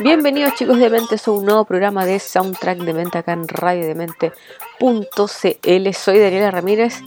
Bienvenidos 0.00 0.54
chicos 0.54 0.80
de 0.80 0.90
Mentes 0.90 1.28
a 1.28 1.30
un 1.30 1.44
nuevo 1.44 1.64
programa 1.64 2.04
de 2.04 2.18
Soundtrack 2.18 2.78
de 2.78 2.92
Mente 2.92 3.18
acá 3.18 3.32
en 3.32 3.46
radiodemente.cl. 3.46 5.92
Soy 5.92 6.18
Daniela 6.18 6.50
Ramírez 6.50 6.98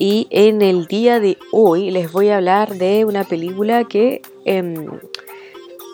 y 0.00 0.26
en 0.30 0.60
el 0.60 0.86
día 0.86 1.20
de 1.20 1.38
hoy 1.52 1.92
les 1.92 2.10
voy 2.10 2.30
a 2.30 2.38
hablar 2.38 2.74
de 2.74 3.04
una 3.04 3.22
película 3.22 3.84
que 3.84 4.20
em, 4.44 4.98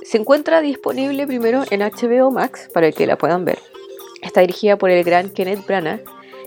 se 0.02 0.16
encuentra 0.16 0.62
disponible 0.62 1.27
primero 1.27 1.64
en 1.69 1.80
HBO 1.80 2.30
Max 2.30 2.70
para 2.72 2.91
que 2.91 3.06
la 3.06 3.19
puedan 3.19 3.45
ver. 3.45 3.59
Está 4.22 4.41
dirigida 4.41 4.78
por 4.78 4.88
el 4.88 5.05
gran 5.05 5.28
Kenneth 5.28 5.66
Branagh. 5.66 6.02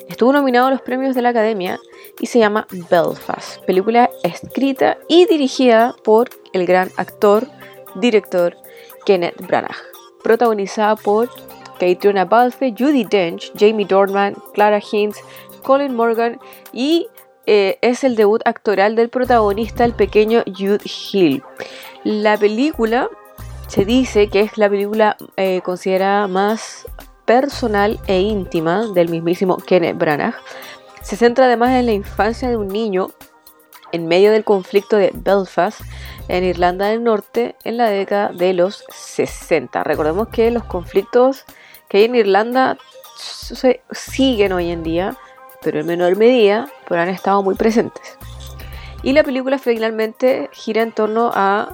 Estuvo 0.10 0.34
nominado 0.34 0.68
a 0.68 0.72
los 0.72 0.82
premios 0.82 1.14
de 1.14 1.22
la 1.22 1.30
Academia 1.30 1.80
y 2.20 2.26
se 2.26 2.40
llama 2.40 2.66
Belfast. 2.90 3.64
Película 3.66 4.10
escrita 4.24 4.98
y 5.08 5.28
dirigida 5.28 5.96
por 6.04 6.32
el 6.52 6.66
gran 6.66 6.90
actor, 6.98 7.48
director 7.94 8.58
Kenneth 9.06 9.36
Branagh. 9.48 9.93
Protagonizada 10.24 10.96
por 10.96 11.30
Caitriona 11.80 12.26
Balfe, 12.26 12.74
Judy 12.78 13.04
Dench, 13.04 13.52
Jamie 13.58 13.86
Dornan, 13.86 14.36
Clara 14.54 14.80
Hinds, 14.80 15.20
Colin 15.64 15.96
Morgan 15.96 16.40
y 16.72 17.08
eh, 17.46 17.78
es 17.82 18.04
el 18.04 18.16
debut 18.16 18.42
actoral 18.46 18.96
del 18.96 19.10
protagonista, 19.10 19.84
el 19.84 19.94
pequeño 19.94 20.44
Jude 20.46 20.84
Hill. 20.86 21.44
La 22.04 22.38
película 22.38 23.10
se 23.68 23.86
dice 23.86 24.30
que 24.30 24.42
es 24.42 24.58
la 24.58 24.70
película 24.70 25.18
eh, 25.36 25.62
considerada 25.62 26.28
más 26.28 26.86
personal 27.26 28.00
e 28.08 28.22
íntima 28.22 28.88
del 28.94 29.10
mismísimo 29.10 29.58
Kenneth 29.58 29.98
Branagh. 29.98 30.36
Se 31.02 31.16
centra 31.16 31.46
además 31.46 31.72
en 31.72 31.86
la 31.88 31.92
infancia 31.92 32.50
de 32.50 32.58
un 32.58 32.68
niño 32.68 33.10
en 33.94 34.08
medio 34.08 34.32
del 34.32 34.44
conflicto 34.44 34.98
de 34.98 35.12
Belfast 35.14 35.82
en 36.28 36.44
Irlanda 36.44 36.88
del 36.88 37.04
Norte 37.04 37.56
en 37.64 37.78
la 37.78 37.90
década 37.90 38.34
de 38.34 38.54
los 38.54 38.84
60. 38.90 39.84
Recordemos 39.84 40.28
que 40.28 40.52
los 40.52 40.66
conflictos 40.66 41.46
que 41.88 42.00
hay 42.00 42.06
en 42.06 42.16
Irlanda 42.16 42.78
se 43.16 43.82
siguen 43.92 44.52
hoy 44.52 44.72
en 44.72 44.84
día, 44.84 45.16
pero 45.62 45.80
en 45.80 45.86
menor 45.86 46.18
medida, 46.18 46.68
pero 46.90 47.02
han 47.02 47.10
estado 47.10 47.44
muy 47.44 47.56
presentes. 47.56 48.18
Y 49.04 49.14
la 49.14 49.24
película 49.24 49.60
finalmente 49.60 50.50
gira 50.54 50.82
en 50.82 50.92
torno 50.92 51.32
a 51.34 51.74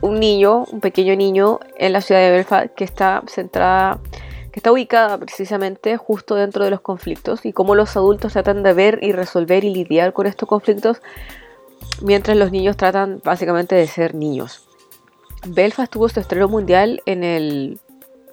un 0.00 0.18
niño, 0.18 0.64
un 0.64 0.80
pequeño 0.80 1.14
niño 1.16 1.60
en 1.76 1.92
la 1.92 2.00
ciudad 2.00 2.20
de 2.22 2.30
Belfast 2.30 2.74
que 2.74 2.84
está 2.84 3.22
centrada, 3.26 4.00
está 4.58 4.72
ubicada 4.72 5.18
precisamente 5.18 5.96
justo 5.96 6.34
dentro 6.34 6.64
de 6.64 6.70
los 6.70 6.80
conflictos 6.80 7.46
y 7.46 7.52
cómo 7.52 7.74
los 7.74 7.96
adultos 7.96 8.32
tratan 8.32 8.62
de 8.62 8.72
ver 8.72 8.98
y 9.02 9.12
resolver 9.12 9.64
y 9.64 9.72
lidiar 9.72 10.12
con 10.12 10.26
estos 10.26 10.48
conflictos 10.48 11.00
mientras 12.02 12.36
los 12.36 12.52
niños 12.52 12.76
tratan 12.76 13.20
básicamente 13.24 13.74
de 13.74 13.86
ser 13.86 14.14
niños. 14.14 14.68
Belfast 15.46 15.92
tuvo 15.92 16.08
su 16.08 16.20
estreno 16.20 16.48
mundial 16.48 17.02
en 17.06 17.24
el 17.24 17.80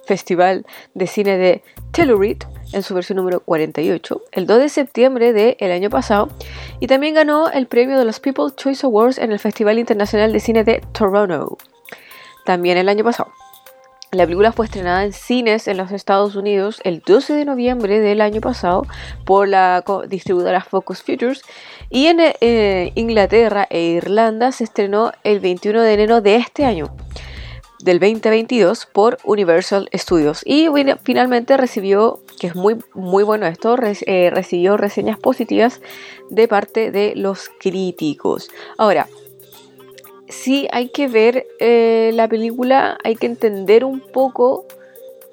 Festival 0.04 0.66
de 0.94 1.06
Cine 1.06 1.36
de 1.36 1.62
Telluride 1.92 2.46
en 2.72 2.82
su 2.82 2.94
versión 2.94 3.16
número 3.16 3.40
48, 3.40 4.22
el 4.32 4.46
2 4.46 4.58
de 4.58 4.68
septiembre 4.68 5.32
del 5.32 5.70
año 5.70 5.90
pasado, 5.90 6.28
y 6.80 6.88
también 6.88 7.14
ganó 7.14 7.48
el 7.50 7.66
premio 7.66 7.98
de 7.98 8.04
los 8.04 8.18
People's 8.20 8.56
Choice 8.56 8.84
Awards 8.84 9.18
en 9.18 9.32
el 9.32 9.38
Festival 9.38 9.78
Internacional 9.78 10.32
de 10.32 10.40
Cine 10.40 10.64
de 10.64 10.82
Toronto, 10.92 11.56
también 12.44 12.78
el 12.78 12.88
año 12.88 13.04
pasado. 13.04 13.30
La 14.16 14.24
película 14.24 14.50
fue 14.50 14.64
estrenada 14.64 15.04
en 15.04 15.12
cines 15.12 15.68
en 15.68 15.76
los 15.76 15.92
Estados 15.92 16.36
Unidos 16.36 16.80
el 16.84 17.00
12 17.00 17.34
de 17.34 17.44
noviembre 17.44 18.00
del 18.00 18.22
año 18.22 18.40
pasado 18.40 18.86
por 19.26 19.46
la 19.46 19.84
distribuidora 20.08 20.62
Focus 20.62 21.02
Features 21.02 21.42
y 21.90 22.06
en 22.06 22.20
eh, 22.20 22.92
Inglaterra 22.94 23.66
e 23.68 23.82
Irlanda 23.82 24.52
se 24.52 24.64
estrenó 24.64 25.12
el 25.22 25.40
21 25.40 25.82
de 25.82 25.92
enero 25.92 26.22
de 26.22 26.36
este 26.36 26.64
año 26.64 26.96
del 27.84 28.00
2022 28.00 28.86
por 28.86 29.18
Universal 29.22 29.90
Studios 29.92 30.40
y 30.46 30.66
finalmente 31.02 31.58
recibió, 31.58 32.20
que 32.40 32.46
es 32.46 32.56
muy, 32.56 32.78
muy 32.94 33.22
bueno 33.22 33.44
esto, 33.44 33.76
eh, 33.82 34.30
recibió 34.32 34.78
reseñas 34.78 35.18
positivas 35.18 35.82
de 36.30 36.48
parte 36.48 36.90
de 36.90 37.12
los 37.16 37.50
críticos. 37.60 38.48
Ahora, 38.78 39.08
sí 40.28 40.68
hay 40.72 40.88
que 40.90 41.08
ver 41.08 41.46
eh, 41.60 42.10
la 42.14 42.28
película, 42.28 42.98
hay 43.04 43.16
que 43.16 43.26
entender 43.26 43.84
un 43.84 44.00
poco 44.00 44.66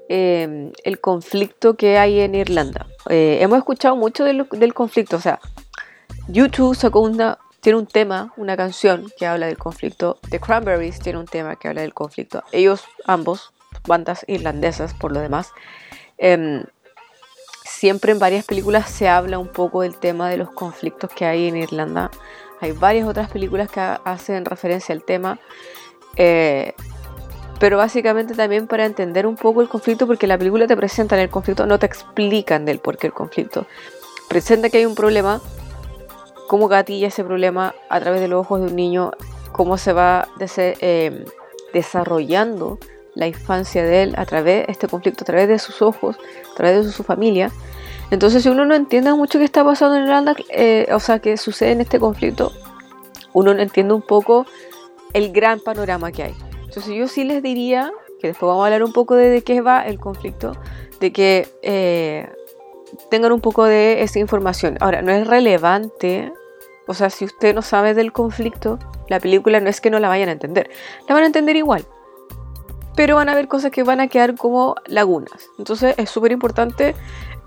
eh, 0.09 0.71
el 0.83 0.99
conflicto 0.99 1.75
que 1.75 1.97
hay 1.97 2.19
en 2.19 2.35
Irlanda. 2.35 2.87
Eh, 3.09 3.39
hemos 3.41 3.57
escuchado 3.57 3.95
mucho 3.95 4.23
del, 4.23 4.47
del, 4.51 4.73
conflicto, 4.73 5.17
o 5.17 5.21
sea, 5.21 5.39
YouTube 6.27 6.75
sacó 6.75 6.99
una, 7.01 7.37
tiene 7.61 7.79
un 7.79 7.87
tema, 7.87 8.33
una 8.37 8.55
canción 8.55 9.11
que 9.17 9.25
habla 9.25 9.47
del 9.47 9.57
conflicto, 9.57 10.19
The 10.29 10.39
Cranberries 10.39 10.99
tiene 10.99 11.19
un 11.19 11.25
tema 11.25 11.55
que 11.55 11.67
habla 11.67 11.81
del 11.81 11.93
conflicto, 11.93 12.43
ellos 12.51 12.83
ambos, 13.05 13.53
bandas 13.87 14.23
irlandesas 14.27 14.93
por 14.93 15.11
lo 15.11 15.19
demás, 15.19 15.49
em, 16.17 16.63
siempre 17.65 18.11
en 18.11 18.19
varias 18.19 18.45
películas 18.45 18.89
se 18.89 19.09
habla 19.09 19.39
un 19.39 19.49
poco 19.49 19.81
del 19.81 19.97
tema 19.97 20.29
de 20.29 20.37
los 20.37 20.51
conflictos 20.51 21.09
que 21.13 21.25
hay 21.25 21.47
en 21.47 21.57
Irlanda. 21.57 22.11
Hay 22.63 22.71
varias 22.71 23.05
otras 23.05 23.29
películas 23.29 23.69
que 23.69 23.81
hacen 23.81 24.45
referencia 24.45 24.95
al 24.95 25.03
tema. 25.03 25.37
Eh, 26.15 26.73
pero 27.59 27.75
básicamente 27.75 28.35
también 28.35 28.67
para 28.67 28.85
entender 28.85 29.27
un 29.27 29.35
poco 29.35 29.61
el 29.61 29.67
conflicto, 29.67 30.07
porque 30.07 30.27
la 30.27 30.37
película 30.37 30.65
te 30.65 30.77
presentan 30.77 31.19
el 31.19 31.29
conflicto, 31.29 31.65
no 31.65 31.77
te 31.77 31.87
explican 31.87 32.63
del 32.63 32.79
por 32.79 32.97
qué 32.97 33.07
el 33.07 33.13
conflicto. 33.13 33.67
Presenta 34.29 34.69
que 34.69 34.77
hay 34.77 34.85
un 34.85 34.95
problema, 34.95 35.41
cómo 36.47 36.69
gatilla 36.69 37.09
ese 37.09 37.25
problema 37.25 37.75
a 37.89 37.99
través 37.99 38.21
de 38.21 38.29
los 38.29 38.39
ojos 38.39 38.61
de 38.61 38.67
un 38.67 38.75
niño, 38.77 39.11
cómo 39.51 39.77
se 39.77 39.91
va 39.91 40.29
eh, 40.39 41.25
desarrollando 41.73 42.79
la 43.13 43.27
infancia 43.27 43.83
de 43.83 44.03
él 44.03 44.13
a 44.17 44.25
través 44.25 44.65
de 44.65 44.71
este 44.71 44.87
conflicto, 44.87 45.25
a 45.25 45.25
través 45.25 45.49
de 45.49 45.59
sus 45.59 45.81
ojos, 45.81 46.15
a 46.49 46.55
través 46.55 46.77
de 46.77 46.83
su, 46.85 46.91
su 46.93 47.03
familia. 47.03 47.51
Entonces, 48.13 48.43
si 48.43 48.49
uno 48.49 48.63
no 48.63 48.75
entiende 48.75 49.11
mucho 49.11 49.39
qué 49.39 49.45
está 49.45 49.63
pasando 49.63 49.95
en 49.95 50.03
Irlanda, 50.03 50.35
eh, 50.49 50.87
o 50.93 50.99
sea, 50.99 51.17
qué 51.17 51.35
sucede 51.35 51.71
en 51.71 51.81
este 51.81 51.99
conflicto, 51.99 52.51
uno 53.33 53.55
no 53.55 53.59
entiende 53.59 53.95
un 53.95 54.03
poco 54.03 54.45
el 55.13 55.31
gran 55.31 55.59
panorama 55.59 56.11
que 56.11 56.21
hay. 56.21 56.35
Entonces, 56.63 56.93
yo 56.93 57.07
sí 57.07 57.23
les 57.23 57.41
diría, 57.41 57.91
que 58.21 58.27
después 58.27 58.47
vamos 58.47 58.61
a 58.61 58.65
hablar 58.67 58.83
un 58.83 58.93
poco 58.93 59.15
de, 59.15 59.29
de 59.29 59.41
qué 59.41 59.61
va 59.61 59.81
el 59.81 59.99
conflicto, 59.99 60.55
de 60.99 61.11
que 61.11 61.47
eh, 61.63 62.29
tengan 63.09 63.31
un 63.31 63.41
poco 63.41 63.63
de 63.63 64.03
esa 64.03 64.19
información. 64.19 64.77
Ahora, 64.79 65.01
no 65.01 65.11
es 65.11 65.25
relevante, 65.25 66.31
o 66.85 66.93
sea, 66.93 67.09
si 67.09 67.25
usted 67.25 67.55
no 67.55 67.63
sabe 67.63 67.95
del 67.95 68.11
conflicto, 68.11 68.77
la 69.07 69.19
película 69.19 69.59
no 69.59 69.71
es 69.71 69.81
que 69.81 69.89
no 69.89 69.97
la 69.97 70.07
vayan 70.07 70.29
a 70.29 70.33
entender, 70.33 70.69
la 71.09 71.15
van 71.15 71.23
a 71.23 71.25
entender 71.25 71.55
igual 71.55 71.83
pero 72.95 73.15
van 73.15 73.29
a 73.29 73.31
haber 73.31 73.47
cosas 73.47 73.71
que 73.71 73.83
van 73.83 73.99
a 73.99 74.07
quedar 74.07 74.35
como 74.35 74.75
lagunas. 74.85 75.49
Entonces 75.57 75.95
es 75.97 76.09
súper 76.09 76.31
importante 76.31 76.95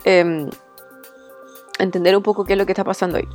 eh, 0.07 0.49
entender 1.79 2.17
un 2.17 2.23
poco 2.23 2.45
qué 2.47 2.55
es 2.55 2.59
lo 2.59 2.65
que 2.65 2.73
está 2.73 2.85
pasando 2.85 3.19
ahí. 3.19 3.29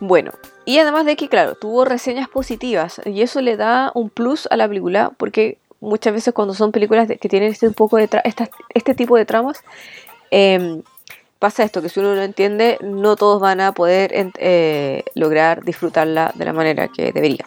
Bueno, 0.00 0.32
y 0.64 0.78
además 0.78 1.06
de 1.06 1.16
que, 1.16 1.28
claro, 1.28 1.54
tuvo 1.54 1.84
reseñas 1.84 2.28
positivas 2.28 3.00
y 3.04 3.22
eso 3.22 3.40
le 3.40 3.56
da 3.56 3.92
un 3.94 4.10
plus 4.10 4.48
a 4.50 4.56
la 4.56 4.66
película 4.66 5.12
porque 5.16 5.58
muchas 5.80 6.12
veces 6.12 6.34
cuando 6.34 6.54
son 6.54 6.72
películas 6.72 7.08
que 7.08 7.28
tienen 7.28 7.52
este, 7.52 7.68
un 7.68 7.74
poco 7.74 7.96
de 7.96 8.08
este 8.74 8.94
tipo 8.94 9.16
de 9.16 9.24
tramas, 9.24 9.62
eh, 10.30 10.82
pasa 11.38 11.62
esto, 11.62 11.82
que 11.82 11.88
si 11.88 12.00
uno 12.00 12.14
no 12.14 12.22
entiende, 12.22 12.78
no 12.80 13.16
todos 13.16 13.40
van 13.40 13.60
a 13.60 13.72
poder 13.72 14.12
eh, 14.38 15.04
lograr 15.14 15.64
disfrutarla 15.64 16.32
de 16.34 16.44
la 16.44 16.52
manera 16.52 16.88
que 16.88 17.12
debería. 17.12 17.46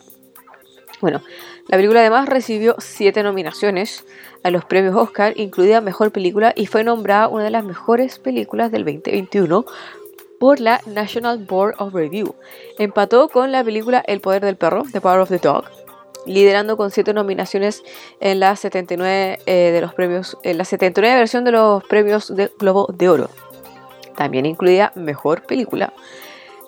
Bueno, 0.99 1.21
la 1.67 1.77
película 1.77 1.99
además 1.99 2.27
recibió 2.27 2.75
siete 2.79 3.21
nominaciones 3.21 4.05
a 4.43 4.49
los 4.49 4.65
premios 4.65 4.95
Oscar, 4.95 5.33
incluida 5.35 5.81
Mejor 5.81 6.11
Película, 6.11 6.53
y 6.55 6.65
fue 6.65 6.83
nombrada 6.83 7.27
una 7.27 7.43
de 7.43 7.51
las 7.51 7.63
mejores 7.63 8.17
películas 8.19 8.71
del 8.71 8.83
2021 8.83 9.65
por 10.39 10.59
la 10.59 10.81
National 10.85 11.39
Board 11.39 11.75
of 11.79 11.93
Review. 11.93 12.35
Empató 12.79 13.29
con 13.29 13.51
la 13.51 13.63
película 13.63 14.03
El 14.07 14.21
Poder 14.21 14.43
del 14.43 14.55
Perro, 14.55 14.83
The 14.91 15.01
Power 15.01 15.19
of 15.19 15.29
the 15.29 15.37
Dog, 15.37 15.65
liderando 16.25 16.77
con 16.77 16.89
siete 16.89 17.13
nominaciones 17.13 17.83
en 18.19 18.39
la 18.39 18.55
79 18.55 19.39
eh, 19.45 19.71
de 19.71 19.81
los 19.81 19.93
premios, 19.93 20.37
en 20.43 20.57
la 20.57 20.65
79 20.65 21.15
versión 21.15 21.43
de 21.43 21.51
los 21.51 21.83
premios 21.83 22.35
de 22.35 22.51
Globo 22.59 22.87
de 22.93 23.09
Oro. 23.09 23.29
También 24.15 24.45
incluida 24.45 24.91
Mejor 24.95 25.43
Película. 25.43 25.93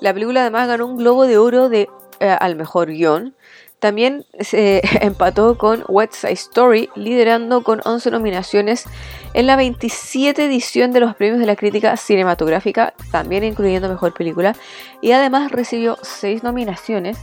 La 0.02 0.14
película 0.14 0.42
además 0.42 0.68
ganó 0.68 0.86
un 0.86 0.98
Globo 0.98 1.26
de 1.26 1.38
Oro 1.38 1.70
de, 1.70 1.90
eh, 2.20 2.38
al 2.40 2.56
mejor 2.56 2.90
guion 2.90 3.36
También 3.80 4.26
se 4.40 4.82
empató 5.02 5.58
con 5.58 5.84
West 5.88 6.14
Side 6.14 6.34
Story, 6.34 6.90
liderando 6.96 7.64
con 7.64 7.82
11 7.84 8.12
nominaciones 8.12 8.86
en 9.34 9.48
la 9.48 9.56
27 9.56 10.46
edición 10.46 10.92
de 10.92 11.00
los 11.00 11.16
premios 11.16 11.40
de 11.40 11.46
la 11.46 11.56
crítica 11.56 11.96
cinematográfica, 11.98 12.94
también 13.12 13.44
incluyendo 13.44 13.90
Mejor 13.90 14.14
Película, 14.14 14.56
y 15.02 15.12
además 15.12 15.52
recibió 15.52 15.98
6 16.02 16.44
nominaciones 16.44 17.18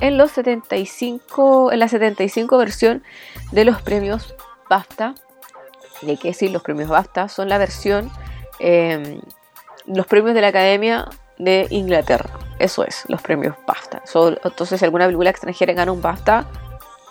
en, 0.00 0.18
los 0.18 0.32
75, 0.32 1.72
en 1.72 1.78
la 1.80 1.88
75 1.88 2.58
versión 2.58 3.02
de 3.52 3.64
los 3.64 3.80
premios 3.82 4.34
BAFTA. 4.68 5.14
Y 6.02 6.10
hay 6.10 6.16
que 6.16 6.28
decir, 6.28 6.50
los 6.50 6.62
premios 6.62 6.88
BAFTA 6.88 7.28
son 7.28 7.48
la 7.48 7.58
versión, 7.58 8.10
eh, 8.60 9.20
los 9.86 10.06
premios 10.06 10.34
de 10.34 10.42
la 10.42 10.48
Academia 10.48 11.08
de 11.38 11.66
Inglaterra. 11.70 12.47
Eso 12.58 12.84
es, 12.84 13.04
los 13.08 13.22
premios 13.22 13.54
BAFTA. 13.66 14.02
entonces, 14.44 14.78
si 14.78 14.84
alguna 14.84 15.06
película 15.06 15.30
extranjera 15.30 15.72
gana 15.74 15.92
un 15.92 16.02
BAFTA, 16.02 16.46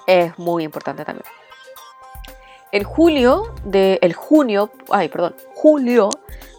es 0.05 0.37
muy 0.37 0.63
importante 0.63 1.05
también. 1.05 1.25
En 2.71 2.83
julio 2.83 3.53
de 3.63 3.97
el 4.01 4.13
junio, 4.13 4.69
ay, 4.89 5.07
perdón, 5.07 5.35
julio 5.55 6.09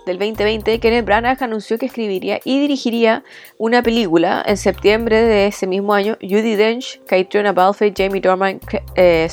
del 0.07 0.19
2020, 0.19 0.81
Kenneth 0.81 1.05
Branagh 1.05 1.43
anunció 1.45 1.77
que 1.79 1.85
escribiría 1.85 2.41
y 2.45 2.61
dirigiría 2.61 3.25
una 3.59 3.83
película 3.83 4.43
en 4.47 4.57
septiembre 4.57 5.21
de 5.21 5.47
ese 5.49 5.67
mismo 5.67 5.93
año. 5.93 6.17
Judy 6.23 6.57
Dench, 6.57 7.01
Caitriona 7.05 7.53
Balfe, 7.53 7.93
Jamie 7.95 8.23
Dorman, 8.23 8.59
eh, 8.95 9.29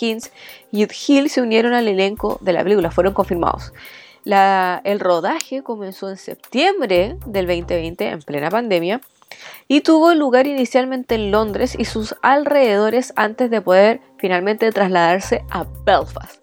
Hinds 0.00 0.30
y 0.70 0.86
Hill 0.86 1.28
se 1.30 1.42
unieron 1.42 1.74
al 1.74 1.88
elenco 1.88 2.38
de 2.40 2.52
la 2.52 2.62
película, 2.62 2.92
fueron 2.92 3.12
confirmados 3.12 3.72
el 4.24 5.00
rodaje 5.00 5.62
comenzó 5.62 6.10
en 6.10 6.16
septiembre 6.16 7.16
del 7.26 7.46
2020, 7.46 8.08
en 8.08 8.22
plena 8.22 8.50
pandemia, 8.50 9.00
y 9.68 9.80
tuvo 9.80 10.14
lugar 10.14 10.46
inicialmente 10.46 11.16
en 11.16 11.30
Londres 11.30 11.76
y 11.78 11.84
sus 11.84 12.14
alrededores 12.22 13.12
antes 13.16 13.50
de 13.50 13.60
poder 13.60 14.00
finalmente 14.18 14.70
trasladarse 14.72 15.44
a 15.50 15.64
Belfast. 15.84 16.42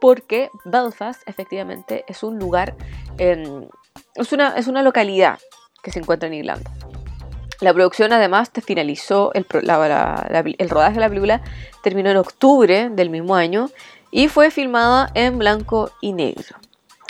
Porque 0.00 0.48
Belfast 0.64 1.20
efectivamente 1.26 2.04
es 2.08 2.22
un 2.22 2.38
lugar, 2.38 2.76
es, 3.18 4.32
una, 4.32 4.56
es 4.56 4.68
una 4.68 4.82
localidad 4.82 5.38
que 5.82 5.90
se 5.90 5.98
encuentra 5.98 6.28
en 6.28 6.34
Irlanda. 6.34 6.70
La 7.60 7.74
producción 7.74 8.12
además 8.12 8.52
finalizó, 8.64 9.32
el, 9.34 9.44
el 9.50 10.70
rodaje 10.70 10.94
de 10.94 11.00
la 11.00 11.08
película 11.08 11.42
terminó 11.82 12.10
en 12.10 12.16
octubre 12.16 12.88
del 12.90 13.10
mismo 13.10 13.34
año 13.34 13.68
y 14.12 14.28
fue 14.28 14.52
filmada 14.52 15.10
en 15.14 15.38
blanco 15.38 15.90
y 16.00 16.12
negro. 16.12 16.56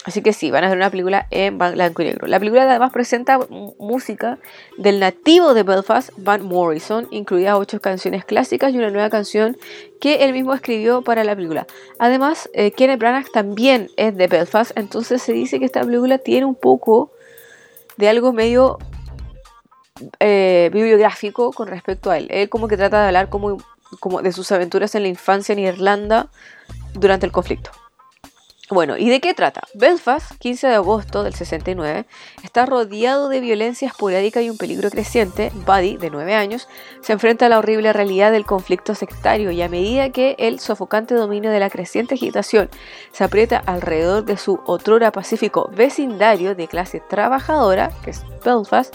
Así 0.09 0.23
que 0.23 0.33
sí, 0.33 0.51
van 0.51 0.65
a 0.65 0.71
ver 0.71 0.79
una 0.79 0.89
película 0.89 1.27
en 1.31 1.59
blanco 1.59 2.01
y 2.01 2.07
negro. 2.07 2.27
La 2.29 2.39
película 2.39 2.63
además 2.63 2.93
presenta 2.95 3.39
música 3.79 4.39
del 4.79 5.01
nativo 5.01 5.53
de 5.53 5.65
Belfast, 5.65 6.09
Van 6.17 6.47
Morrison, 6.47 7.07
incluida 7.11 7.59
ocho 7.59 7.79
canciones 7.79 8.25
clásicas 8.25 8.73
y 8.73 8.79
una 8.79 8.89
nueva 8.89 9.11
canción 9.11 9.59
que 10.01 10.25
él 10.25 10.33
mismo 10.33 10.55
escribió 10.55 11.03
para 11.03 11.25
la 11.25 11.37
película. 11.37 11.67
Además, 11.99 12.49
eh, 12.55 12.71
Kenneth 12.71 12.99
Branagh 12.99 13.31
también 13.31 13.91
es 13.99 14.17
de 14.17 14.29
Belfast, 14.29 14.73
entonces 14.79 15.21
se 15.21 15.35
dice 15.35 15.59
que 15.59 15.67
esta 15.67 15.83
película 15.83 16.17
tiene 16.17 16.47
un 16.47 16.55
poco 16.55 17.13
de 17.99 18.09
algo 18.09 18.33
medio 18.33 18.79
eh, 20.21 20.71
bibliográfico 20.73 21.53
con 21.53 21.69
respecto 21.69 22.11
a 22.11 22.17
él. 22.17 22.29
Él 22.31 22.49
como 22.49 22.67
que 22.67 22.79
trata 22.79 23.03
de 23.03 23.09
hablar 23.09 23.29
como, 23.29 23.59
como 24.01 24.23
de 24.23 24.33
sus 24.33 24.51
aventuras 24.53 24.95
en 24.95 25.03
la 25.03 25.09
infancia 25.09 25.53
en 25.53 25.59
Irlanda 25.59 26.31
durante 26.95 27.27
el 27.27 27.33
conflicto. 27.33 27.73
Bueno, 28.71 28.99
¿y 28.99 29.09
de 29.09 29.21
qué 29.21 29.33
trata? 29.33 29.63
Belfast, 29.73 30.33
15 30.41 30.67
de 30.67 30.75
agosto 30.75 31.23
del 31.23 31.33
69, 31.33 32.05
está 32.45 32.67
rodeado 32.67 33.31
de 33.31 33.41
violencia 33.41 33.89
esporádica 33.89 34.43
y 34.43 34.51
un 34.51 34.59
peligro 34.59 34.91
creciente. 34.91 35.51
Buddy, 35.67 35.97
de 35.97 36.11
9 36.11 36.35
años, 36.35 36.69
se 37.01 37.15
enfrenta 37.15 37.47
a 37.47 37.49
la 37.49 37.59
horrible 37.61 37.95
realidad 37.95 38.31
del 38.31 38.45
conflicto 38.45 38.95
sectario 38.95 39.51
y 39.53 39.63
a 39.63 39.71
medida 39.71 40.11
que 40.11 40.37
el 40.39 40.61
sofocante 40.61 41.15
dominio 41.15 41.51
de 41.51 41.61
la 41.61 41.71
creciente 41.71 42.17
agitación 42.17 42.69
se 43.13 43.25
aprieta 43.25 43.57
alrededor 43.57 44.27
de 44.27 44.37
su 44.37 44.61
otrora 44.67 45.13
pacífico 45.13 45.71
vecindario 45.75 46.55
de 46.55 46.69
clase 46.69 47.01
trabajadora, 47.01 47.91
que 48.05 48.11
es 48.11 48.23
Belfast, 48.45 48.95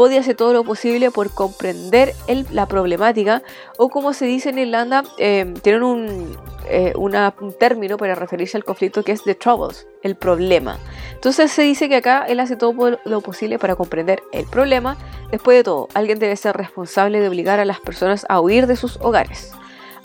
Buddy 0.00 0.16
hace 0.16 0.34
todo 0.34 0.54
lo 0.54 0.64
posible 0.64 1.10
por 1.10 1.28
comprender 1.28 2.14
la 2.50 2.64
problemática 2.64 3.42
o 3.76 3.90
como 3.90 4.14
se 4.14 4.24
dice 4.24 4.48
en 4.48 4.58
Irlanda, 4.58 5.04
eh, 5.18 5.52
tienen 5.60 5.82
un, 5.82 6.38
eh, 6.70 6.94
un 6.96 7.52
término 7.58 7.98
para 7.98 8.14
referirse 8.14 8.56
al 8.56 8.64
conflicto 8.64 9.02
que 9.02 9.12
es 9.12 9.22
the 9.24 9.34
troubles, 9.34 9.86
el 10.02 10.16
problema. 10.16 10.78
Entonces 11.12 11.52
se 11.52 11.60
dice 11.60 11.90
que 11.90 11.96
acá 11.96 12.24
él 12.26 12.40
hace 12.40 12.56
todo 12.56 12.98
lo 13.04 13.20
posible 13.20 13.58
para 13.58 13.76
comprender 13.76 14.22
el 14.32 14.46
problema. 14.46 14.96
Después 15.30 15.58
de 15.58 15.64
todo, 15.64 15.88
alguien 15.92 16.18
debe 16.18 16.34
ser 16.36 16.56
responsable 16.56 17.20
de 17.20 17.28
obligar 17.28 17.60
a 17.60 17.66
las 17.66 17.78
personas 17.78 18.24
a 18.30 18.40
huir 18.40 18.66
de 18.66 18.76
sus 18.76 18.96
hogares. 19.02 19.52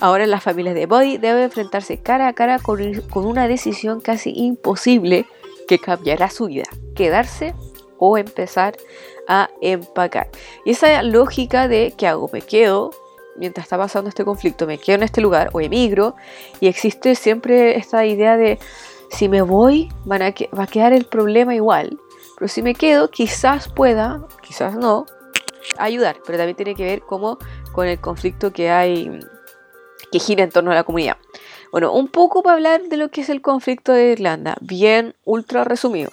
Ahora 0.02 0.28
las 0.28 0.44
familias 0.44 0.76
de 0.76 0.88
Buddy 0.88 1.20
deben 1.20 1.44
enfrentarse 1.44 2.02
cara 2.02 2.28
a 2.28 2.34
cara 2.34 2.60
con, 2.60 2.82
con 3.10 3.26
una 3.26 3.48
decisión 3.48 4.02
casi 4.02 4.34
imposible 4.36 5.26
que 5.70 5.80
cambiará 5.80 6.30
su 6.30 6.48
vida, 6.48 6.66
quedarse 6.96 7.56
o 7.98 8.18
empezar 8.18 8.78
a 9.28 9.50
empacar. 9.62 10.30
Y 10.66 10.72
esa 10.72 11.02
lógica 11.04 11.68
de 11.68 11.94
¿qué 11.98 12.08
hago? 12.08 12.30
¿Me 12.32 12.42
quedo? 12.42 12.92
Mientras 13.38 13.66
está 13.66 13.78
pasando 13.78 14.10
este 14.10 14.24
conflicto, 14.24 14.66
me 14.66 14.78
quedo 14.78 14.96
en 14.96 15.04
este 15.04 15.22
lugar 15.22 15.50
o 15.54 15.62
emigro. 15.62 16.16
Y 16.60 16.68
existe 16.68 17.16
siempre 17.16 17.78
esta 17.78 18.06
idea 18.06 18.38
de 18.38 18.60
si 19.12 19.30
me 19.30 19.42
voy, 19.42 19.90
van 20.06 20.22
a 20.22 20.34
va 20.58 20.64
a 20.64 20.68
quedar 20.68 20.94
el 20.94 21.06
problema 21.06 21.54
igual. 21.56 22.00
Pero 22.38 22.48
si 22.48 22.62
me 22.62 22.76
quedo, 22.76 23.10
quizás 23.10 23.70
pueda, 23.70 24.26
quizás 24.42 24.76
no, 24.76 25.06
ayudar. 25.78 26.18
Pero 26.26 26.38
también 26.38 26.56
tiene 26.56 26.76
que 26.76 26.84
ver 26.84 27.02
como 27.02 27.38
con 27.72 27.88
el 27.88 28.00
conflicto 28.00 28.52
que 28.52 28.70
hay, 28.70 29.20
que 30.12 30.20
gira 30.20 30.44
en 30.44 30.52
torno 30.52 30.72
a 30.72 30.76
la 30.76 30.84
comunidad. 30.84 31.18
Bueno, 31.72 31.94
un 31.94 32.08
poco 32.08 32.42
para 32.42 32.56
hablar 32.56 32.84
de 32.84 32.98
lo 32.98 33.10
que 33.10 33.22
es 33.22 33.30
el 33.30 33.42
conflicto 33.42 33.92
de 33.92 34.12
Irlanda, 34.12 34.56
bien 34.62 35.16
ultra 35.26 35.64
resumido. 35.64 36.12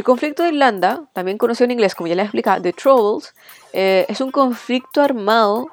El 0.00 0.04
conflicto 0.04 0.42
de 0.42 0.48
Irlanda, 0.48 1.02
también 1.12 1.36
conocido 1.36 1.66
en 1.66 1.72
inglés 1.72 1.94
como 1.94 2.06
ya 2.06 2.14
les 2.14 2.24
explicado, 2.24 2.62
The 2.62 2.72
Troubles, 2.72 3.34
eh, 3.74 4.06
es 4.08 4.22
un 4.22 4.30
conflicto 4.30 5.02
armado 5.02 5.66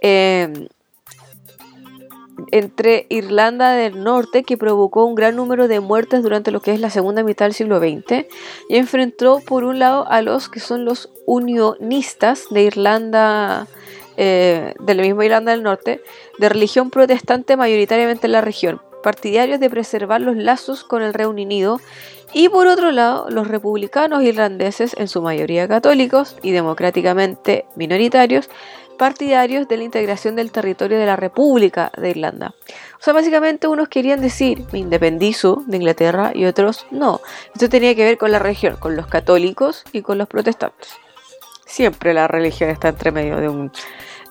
em, 0.00 0.66
entre 2.52 3.04
Irlanda 3.10 3.72
del 3.72 4.02
Norte 4.02 4.44
que 4.44 4.56
provocó 4.56 5.04
un 5.04 5.14
gran 5.14 5.36
número 5.36 5.68
de 5.68 5.80
muertes 5.80 6.22
durante 6.22 6.52
lo 6.52 6.60
que 6.60 6.72
es 6.72 6.80
la 6.80 6.88
segunda 6.88 7.22
mitad 7.22 7.44
del 7.44 7.52
siglo 7.52 7.80
XX 7.80 8.24
y 8.70 8.76
enfrentó 8.78 9.40
por 9.40 9.64
un 9.64 9.78
lado 9.78 10.08
a 10.08 10.22
los 10.22 10.48
que 10.48 10.60
son 10.60 10.86
los 10.86 11.10
unionistas 11.26 12.46
de 12.48 12.62
Irlanda, 12.62 13.66
eh, 14.16 14.72
de 14.80 14.94
la 14.94 15.02
misma 15.02 15.26
Irlanda 15.26 15.52
del 15.52 15.62
Norte, 15.62 16.00
de 16.38 16.48
religión 16.48 16.88
protestante 16.88 17.58
mayoritariamente 17.58 18.26
en 18.26 18.32
la 18.32 18.40
región, 18.40 18.80
partidarios 19.02 19.60
de 19.60 19.68
preservar 19.68 20.22
los 20.22 20.34
lazos 20.34 20.82
con 20.82 21.02
el 21.02 21.12
Reino 21.12 21.32
Unido 21.32 21.78
y 22.34 22.48
por 22.48 22.66
otro 22.66 22.90
lado, 22.90 23.26
los 23.30 23.46
republicanos 23.46 24.22
irlandeses, 24.22 24.94
en 24.98 25.06
su 25.06 25.22
mayoría 25.22 25.68
católicos 25.68 26.36
y 26.42 26.50
democráticamente 26.50 27.64
minoritarios, 27.76 28.50
partidarios 28.98 29.68
de 29.68 29.76
la 29.76 29.84
integración 29.84 30.34
del 30.34 30.50
territorio 30.50 30.98
de 30.98 31.06
la 31.06 31.16
República 31.16 31.92
de 31.96 32.10
Irlanda. 32.10 32.54
O 32.98 33.02
sea, 33.02 33.12
básicamente 33.12 33.68
unos 33.68 33.88
querían 33.88 34.20
decir, 34.20 34.64
me 34.72 34.80
independizo 34.80 35.62
de 35.66 35.76
Inglaterra 35.76 36.32
y 36.34 36.44
otros 36.44 36.86
no. 36.90 37.20
Esto 37.54 37.68
tenía 37.68 37.94
que 37.94 38.04
ver 38.04 38.18
con 38.18 38.32
la 38.32 38.40
región, 38.40 38.76
con 38.76 38.96
los 38.96 39.06
católicos 39.06 39.84
y 39.92 40.02
con 40.02 40.18
los 40.18 40.28
protestantes. 40.28 40.90
Siempre 41.66 42.14
la 42.14 42.28
religión 42.28 42.70
está 42.70 42.88
entre 42.88 43.12
medio 43.12 43.36
de, 43.36 43.48
un, 43.48 43.72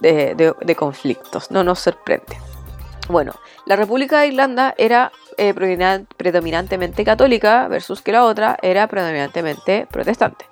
de 0.02 0.76
conflictos, 0.76 1.52
no 1.52 1.64
nos 1.64 1.80
sorprende. 1.80 2.38
Bueno, 3.10 3.34
la 3.66 3.76
República 3.76 4.22
de 4.22 4.28
Irlanda 4.28 4.74
era 4.78 5.12
eh, 5.50 6.06
predominantemente 6.18 7.04
católica 7.04 7.68
versus 7.68 8.02
que 8.02 8.12
la 8.12 8.26
otra 8.26 8.58
era 8.62 8.88
predominantemente 8.88 9.88
protestante. 9.90 10.46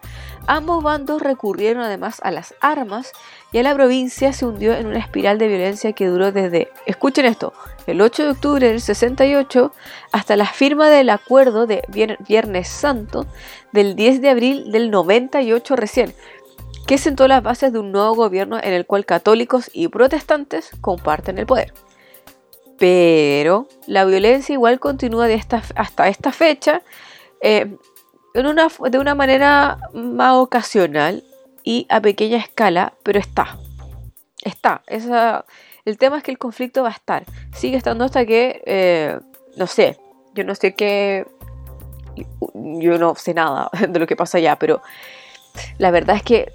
Ambos 0.47 0.83
bandos 0.83 1.21
recurrieron 1.21 1.83
además 1.83 2.19
a 2.23 2.31
las 2.31 2.55
armas 2.61 3.11
y 3.51 3.59
a 3.59 3.63
la 3.63 3.75
provincia 3.75 4.33
se 4.33 4.45
hundió 4.45 4.73
en 4.73 4.87
una 4.87 4.97
espiral 4.97 5.37
de 5.37 5.47
violencia 5.47 5.93
que 5.93 6.07
duró 6.07 6.31
desde, 6.31 6.71
escuchen 6.85 7.25
esto, 7.25 7.53
el 7.85 8.01
8 8.01 8.23
de 8.23 8.29
octubre 8.31 8.67
del 8.67 8.81
68 8.81 9.71
hasta 10.11 10.35
la 10.35 10.47
firma 10.47 10.89
del 10.89 11.09
acuerdo 11.11 11.67
de 11.67 11.83
Viernes 12.27 12.67
Santo 12.67 13.27
del 13.71 13.95
10 13.95 14.21
de 14.21 14.29
abril 14.29 14.71
del 14.71 14.89
98 14.89 15.75
recién, 15.75 16.13
que 16.87 16.97
sentó 16.97 17.27
las 17.27 17.43
bases 17.43 17.71
de 17.71 17.79
un 17.79 17.91
nuevo 17.91 18.15
gobierno 18.15 18.57
en 18.61 18.73
el 18.73 18.85
cual 18.85 19.05
católicos 19.05 19.69
y 19.73 19.89
protestantes 19.89 20.71
comparten 20.81 21.37
el 21.37 21.45
poder. 21.45 21.71
Pero 22.81 23.67
la 23.85 24.05
violencia 24.05 24.53
igual 24.53 24.79
continúa 24.79 25.27
de 25.27 25.35
esta, 25.35 25.61
hasta 25.75 26.07
esta 26.07 26.31
fecha 26.31 26.81
eh, 27.39 27.77
en 28.33 28.47
una, 28.47 28.69
de 28.89 28.97
una 28.97 29.13
manera 29.13 29.77
más 29.93 30.33
ocasional 30.33 31.23
y 31.63 31.85
a 31.89 32.01
pequeña 32.01 32.39
escala, 32.39 32.95
pero 33.03 33.19
está. 33.19 33.59
Está. 34.43 34.81
El 35.85 35.99
tema 35.99 36.17
es 36.17 36.23
que 36.23 36.31
el 36.31 36.39
conflicto 36.39 36.81
va 36.81 36.89
a 36.89 36.93
estar. 36.93 37.23
Sigue 37.53 37.77
estando 37.77 38.03
hasta 38.03 38.25
que, 38.25 38.63
eh, 38.65 39.19
no 39.57 39.67
sé, 39.67 39.99
yo 40.33 40.43
no 40.43 40.55
sé 40.55 40.73
qué, 40.73 41.27
yo 42.43 42.97
no 42.97 43.13
sé 43.13 43.35
nada 43.35 43.69
de 43.89 43.99
lo 43.99 44.07
que 44.07 44.15
pasa 44.15 44.39
allá, 44.39 44.55
pero 44.55 44.81
la 45.77 45.91
verdad 45.91 46.15
es 46.15 46.23
que 46.23 46.51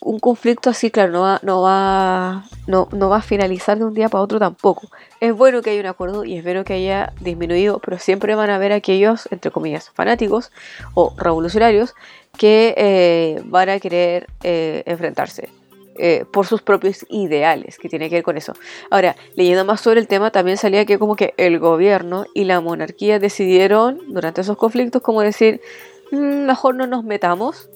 un 0.00 0.18
conflicto 0.20 0.70
así, 0.70 0.90
claro, 0.90 1.12
no 1.12 1.20
va, 1.22 1.40
no 1.42 1.62
va, 1.62 2.44
no, 2.66 2.88
no 2.92 3.08
va 3.08 3.18
a 3.18 3.22
finalizar 3.22 3.78
de 3.78 3.84
un 3.84 3.94
día 3.94 4.08
para 4.08 4.22
otro 4.22 4.38
tampoco. 4.38 4.88
Es 5.20 5.34
bueno 5.34 5.62
que 5.62 5.70
haya 5.70 5.80
un 5.80 5.86
acuerdo 5.86 6.24
y 6.24 6.36
es 6.36 6.44
bueno 6.44 6.64
que 6.64 6.74
haya 6.74 7.12
disminuido, 7.20 7.78
pero 7.80 7.98
siempre 7.98 8.34
van 8.34 8.50
a 8.50 8.56
haber 8.56 8.72
aquellos, 8.72 9.28
entre 9.30 9.50
comillas, 9.50 9.90
fanáticos 9.94 10.50
o 10.94 11.14
revolucionarios 11.16 11.94
que 12.38 12.74
eh, 12.76 13.40
van 13.44 13.68
a 13.70 13.78
querer 13.80 14.26
eh, 14.42 14.82
enfrentarse. 14.86 15.48
eh, 15.96 16.24
por 16.32 16.44
sus 16.46 16.60
propios 16.60 17.06
ideales, 17.08 17.78
que 17.78 17.88
tiene 17.88 18.08
que 18.08 18.16
ver 18.16 18.24
con 18.24 18.36
eso. 18.36 18.52
Ahora, 18.90 19.14
leyendo 19.36 19.64
más 19.64 19.80
sobre 19.80 20.00
el 20.00 20.08
tema, 20.08 20.32
también 20.32 20.56
salía 20.58 20.84
que 20.86 20.98
como 20.98 21.14
que 21.14 21.34
el 21.36 21.60
gobierno 21.60 22.26
y 22.34 22.44
la 22.44 22.60
monarquía 22.60 23.20
decidieron 23.20 24.00
durante 24.08 24.40
esos 24.40 24.56
conflictos 24.56 25.02
como 25.02 25.20
decir, 25.22 25.60
"Mm, 26.10 26.46
mejor 26.46 26.74
no 26.74 26.86
nos 26.88 27.04
metamos, 27.04 27.68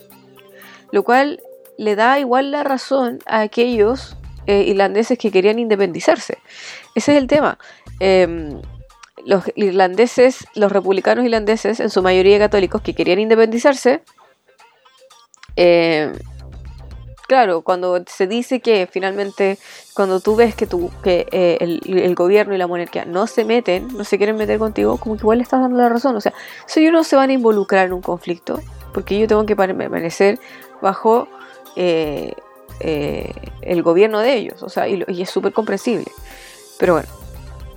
lo 0.90 1.02
cual 1.04 1.40
le 1.78 1.96
da 1.96 2.18
igual 2.18 2.50
la 2.50 2.64
razón 2.64 3.20
a 3.24 3.40
aquellos 3.40 4.16
eh, 4.46 4.64
irlandeses 4.66 5.16
que 5.16 5.30
querían 5.30 5.58
independizarse. 5.58 6.38
Ese 6.94 7.12
es 7.12 7.18
el 7.18 7.28
tema. 7.28 7.58
Em, 8.00 8.60
los 9.24 9.44
irlandeses, 9.54 10.46
los 10.54 10.72
republicanos 10.72 11.24
irlandeses, 11.24 11.80
en 11.80 11.90
su 11.90 12.02
mayoría 12.02 12.38
católicos, 12.38 12.82
que 12.82 12.94
querían 12.94 13.20
independizarse, 13.20 14.02
eh, 15.54 16.12
claro, 17.28 17.62
cuando 17.62 18.02
se 18.06 18.26
dice 18.26 18.60
que 18.60 18.88
finalmente, 18.90 19.58
cuando 19.94 20.18
tú 20.18 20.34
ves 20.34 20.56
que, 20.56 20.66
tú, 20.66 20.90
que 21.02 21.26
eh, 21.30 21.58
el, 21.60 22.14
gobierno 22.16 22.54
y 22.54 22.58
la 22.58 22.66
monarquía 22.66 23.04
no 23.04 23.28
se 23.28 23.44
meten, 23.44 23.86
no 23.96 24.02
se 24.02 24.18
quieren 24.18 24.36
meter 24.36 24.58
contigo, 24.58 24.96
como 24.96 25.16
que 25.16 25.22
igual 25.22 25.38
le 25.38 25.44
estás 25.44 25.60
dando 25.60 25.78
la 25.78 25.88
razón. 25.88 26.16
O 26.16 26.20
sea, 26.20 26.32
si 26.66 26.80
ellos 26.80 26.92
no 26.92 27.04
se 27.04 27.14
van 27.14 27.30
a 27.30 27.32
involucrar 27.34 27.86
en 27.86 27.92
un 27.92 28.02
conflicto, 28.02 28.60
porque 28.92 29.18
yo 29.18 29.28
tengo 29.28 29.46
que 29.46 29.54
permanecer 29.54 30.40
bajo 30.80 31.28
eh, 31.80 32.32
eh, 32.80 33.32
el 33.62 33.84
gobierno 33.84 34.18
de 34.18 34.34
ellos, 34.34 34.64
o 34.64 34.68
sea, 34.68 34.88
y, 34.88 35.04
es 35.08 35.30
súper 35.30 35.52
comprensible. 35.52 36.10
Pero 36.76 36.94
bueno, 36.94 37.08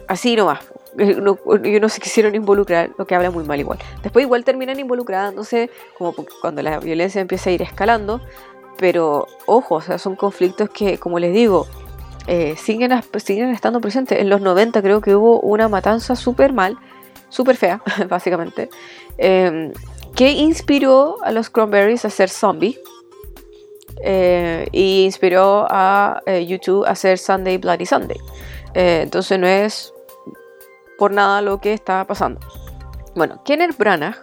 así 0.08 0.36
nomás. 0.36 0.60
Eh, 0.98 1.16
No, 1.22 1.38
no 1.46 1.90
se 1.90 2.02
quisieron 2.02 2.34
involucrar, 2.34 2.90
lo 2.98 3.06
que 3.06 3.14
habla 3.14 3.30
muy 3.30 3.44
mal 3.44 3.60
igual. 3.60 3.78
Después 4.02 4.24
igual 4.24 4.44
terminan 4.44 4.80
involucrándose, 4.80 5.70
como 6.00 6.16
cuando 6.42 6.64
la 6.64 6.80
violencia 6.80 7.22
empieza 7.22 7.52
a 7.52 7.54
ir 7.54 7.62
escalando, 7.62 8.22
pero 8.78 9.28
ojo, 9.46 9.76
o 9.76 9.82
sea, 9.82 10.00
son 10.00 10.16
conflictos 10.16 10.72
que, 10.72 10.98
como 10.98 11.20
les 11.20 11.32
digo, 11.32 11.68
siguen, 12.58 12.92
siguen 13.24 13.50
estando 13.52 13.80
presentes. 13.82 14.20
En 14.20 14.30
los 14.30 14.42
90 14.42 14.82
creo 14.82 15.00
que 15.00 15.16
hubo 15.16 15.40
una 15.42 15.70
matanza 15.70 16.16
súper 16.16 16.54
mal, 16.54 16.76
súper 17.30 17.56
fea, 17.56 17.84
básicamente, 18.10 18.70
eh, 19.20 19.72
que 20.16 20.32
inspiró 20.32 21.18
a 21.24 21.32
los 21.32 21.52
Cranberries 21.52 22.04
a 22.06 22.10
ser 22.10 22.30
zombie. 22.30 22.80
Eh, 24.04 24.68
y 24.72 25.06
inspiró 25.06 25.68
a 25.70 26.22
eh, 26.26 26.46
YouTube 26.46 26.86
a 26.86 26.92
hacer 26.92 27.18
Sunday 27.18 27.58
Bloody 27.58 27.86
Sunday. 27.86 28.18
Eh, 28.74 29.02
entonces 29.04 29.38
no 29.40 29.48
es 29.48 29.94
por 30.98 31.12
nada 31.12 31.42
lo 31.42 31.60
que 31.60 31.74
está 31.74 32.06
pasando. 32.06 32.40
Bueno, 33.16 33.42
Kenneth 33.44 33.78
Branagh, 33.78 34.16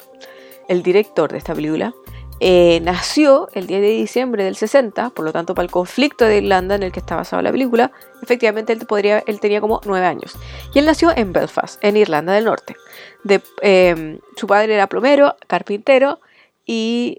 el 0.69 0.83
director 0.83 1.31
de 1.31 1.39
esta 1.39 1.55
película, 1.55 1.93
eh, 2.41 2.79
nació 2.83 3.49
el 3.53 3.67
10 3.67 3.81
de 3.81 3.89
diciembre 3.89 4.45
del 4.45 4.55
60, 4.55 5.11
por 5.11 5.25
lo 5.25 5.33
tanto 5.33 5.55
para 5.55 5.65
el 5.65 5.73
conflicto 5.73 6.25
de 6.25 6.39
Irlanda 6.39 6.77
en 6.77 6.85
el 6.85 6.93
que 6.93 7.01
está 7.01 7.17
basada 7.17 7.43
la 7.43 7.51
película, 7.51 7.91
efectivamente 8.23 8.73
él, 8.73 8.87
podría, 8.87 9.23
tenía 9.41 9.61
como 9.61 9.81
9 9.85 10.07
años. 10.07 10.37
Y 10.73 10.79
él 10.79 10.87
nació 10.87 11.11
en 11.17 11.33
Belfast, 11.33 11.83
en 11.83 11.97
Irlanda 11.97 12.33
del 12.33 12.45
Norte. 12.45 12.77
Eh, 13.61 14.21
su 14.37 14.47
padre 14.47 14.75
era 14.75 14.87
plomero, 14.87 15.37
carpintero 15.49 16.21
y 16.65 17.19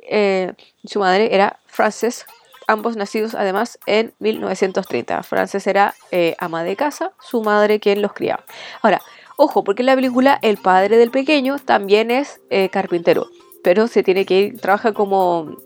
su 0.85 0.99
madre 0.99 1.35
era 1.35 1.59
Frances, 1.65 2.25
ambos 2.69 2.95
nacidos 2.95 3.35
además 3.35 3.79
en 3.85 4.13
1930. 4.19 5.23
Frances 5.23 5.65
era 5.67 5.95
eh, 6.11 6.35
ama 6.37 6.63
de 6.63 6.75
casa, 6.75 7.11
su 7.19 7.41
madre 7.41 7.79
quien 7.79 8.01
los 8.01 8.13
criaba. 8.13 8.43
Ahora, 8.81 9.01
ojo, 9.37 9.63
porque 9.63 9.81
en 9.81 9.87
la 9.87 9.95
película 9.95 10.37
el 10.41 10.57
padre 10.57 10.97
del 10.97 11.11
pequeño 11.11 11.57
también 11.57 12.11
es 12.11 12.39
eh, 12.49 12.69
carpintero, 12.69 13.27
pero 13.63 13.87
se 13.87 14.03
tiene 14.03 14.25
que 14.25 14.39
ir, 14.39 14.61
trabaja 14.61 14.93
como 14.93 15.57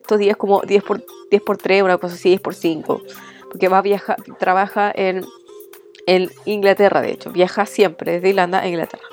estos 0.00 0.18
días 0.18 0.36
como 0.36 0.62
10 0.62 0.82
por, 0.82 1.04
10 1.30 1.42
por 1.42 1.56
3, 1.56 1.84
una 1.84 1.98
cosa 1.98 2.14
así, 2.14 2.30
10 2.30 2.40
por 2.40 2.54
5, 2.54 3.00
porque 3.48 3.68
va 3.68 3.78
a 3.78 3.82
viajar, 3.82 4.16
trabaja 4.38 4.90
en, 4.92 5.24
en 6.06 6.30
Inglaterra, 6.46 7.00
de 7.00 7.12
hecho, 7.12 7.30
viaja 7.30 7.64
siempre 7.64 8.12
desde 8.12 8.30
Irlanda 8.30 8.60
a 8.60 8.66
Inglaterra. 8.66 9.04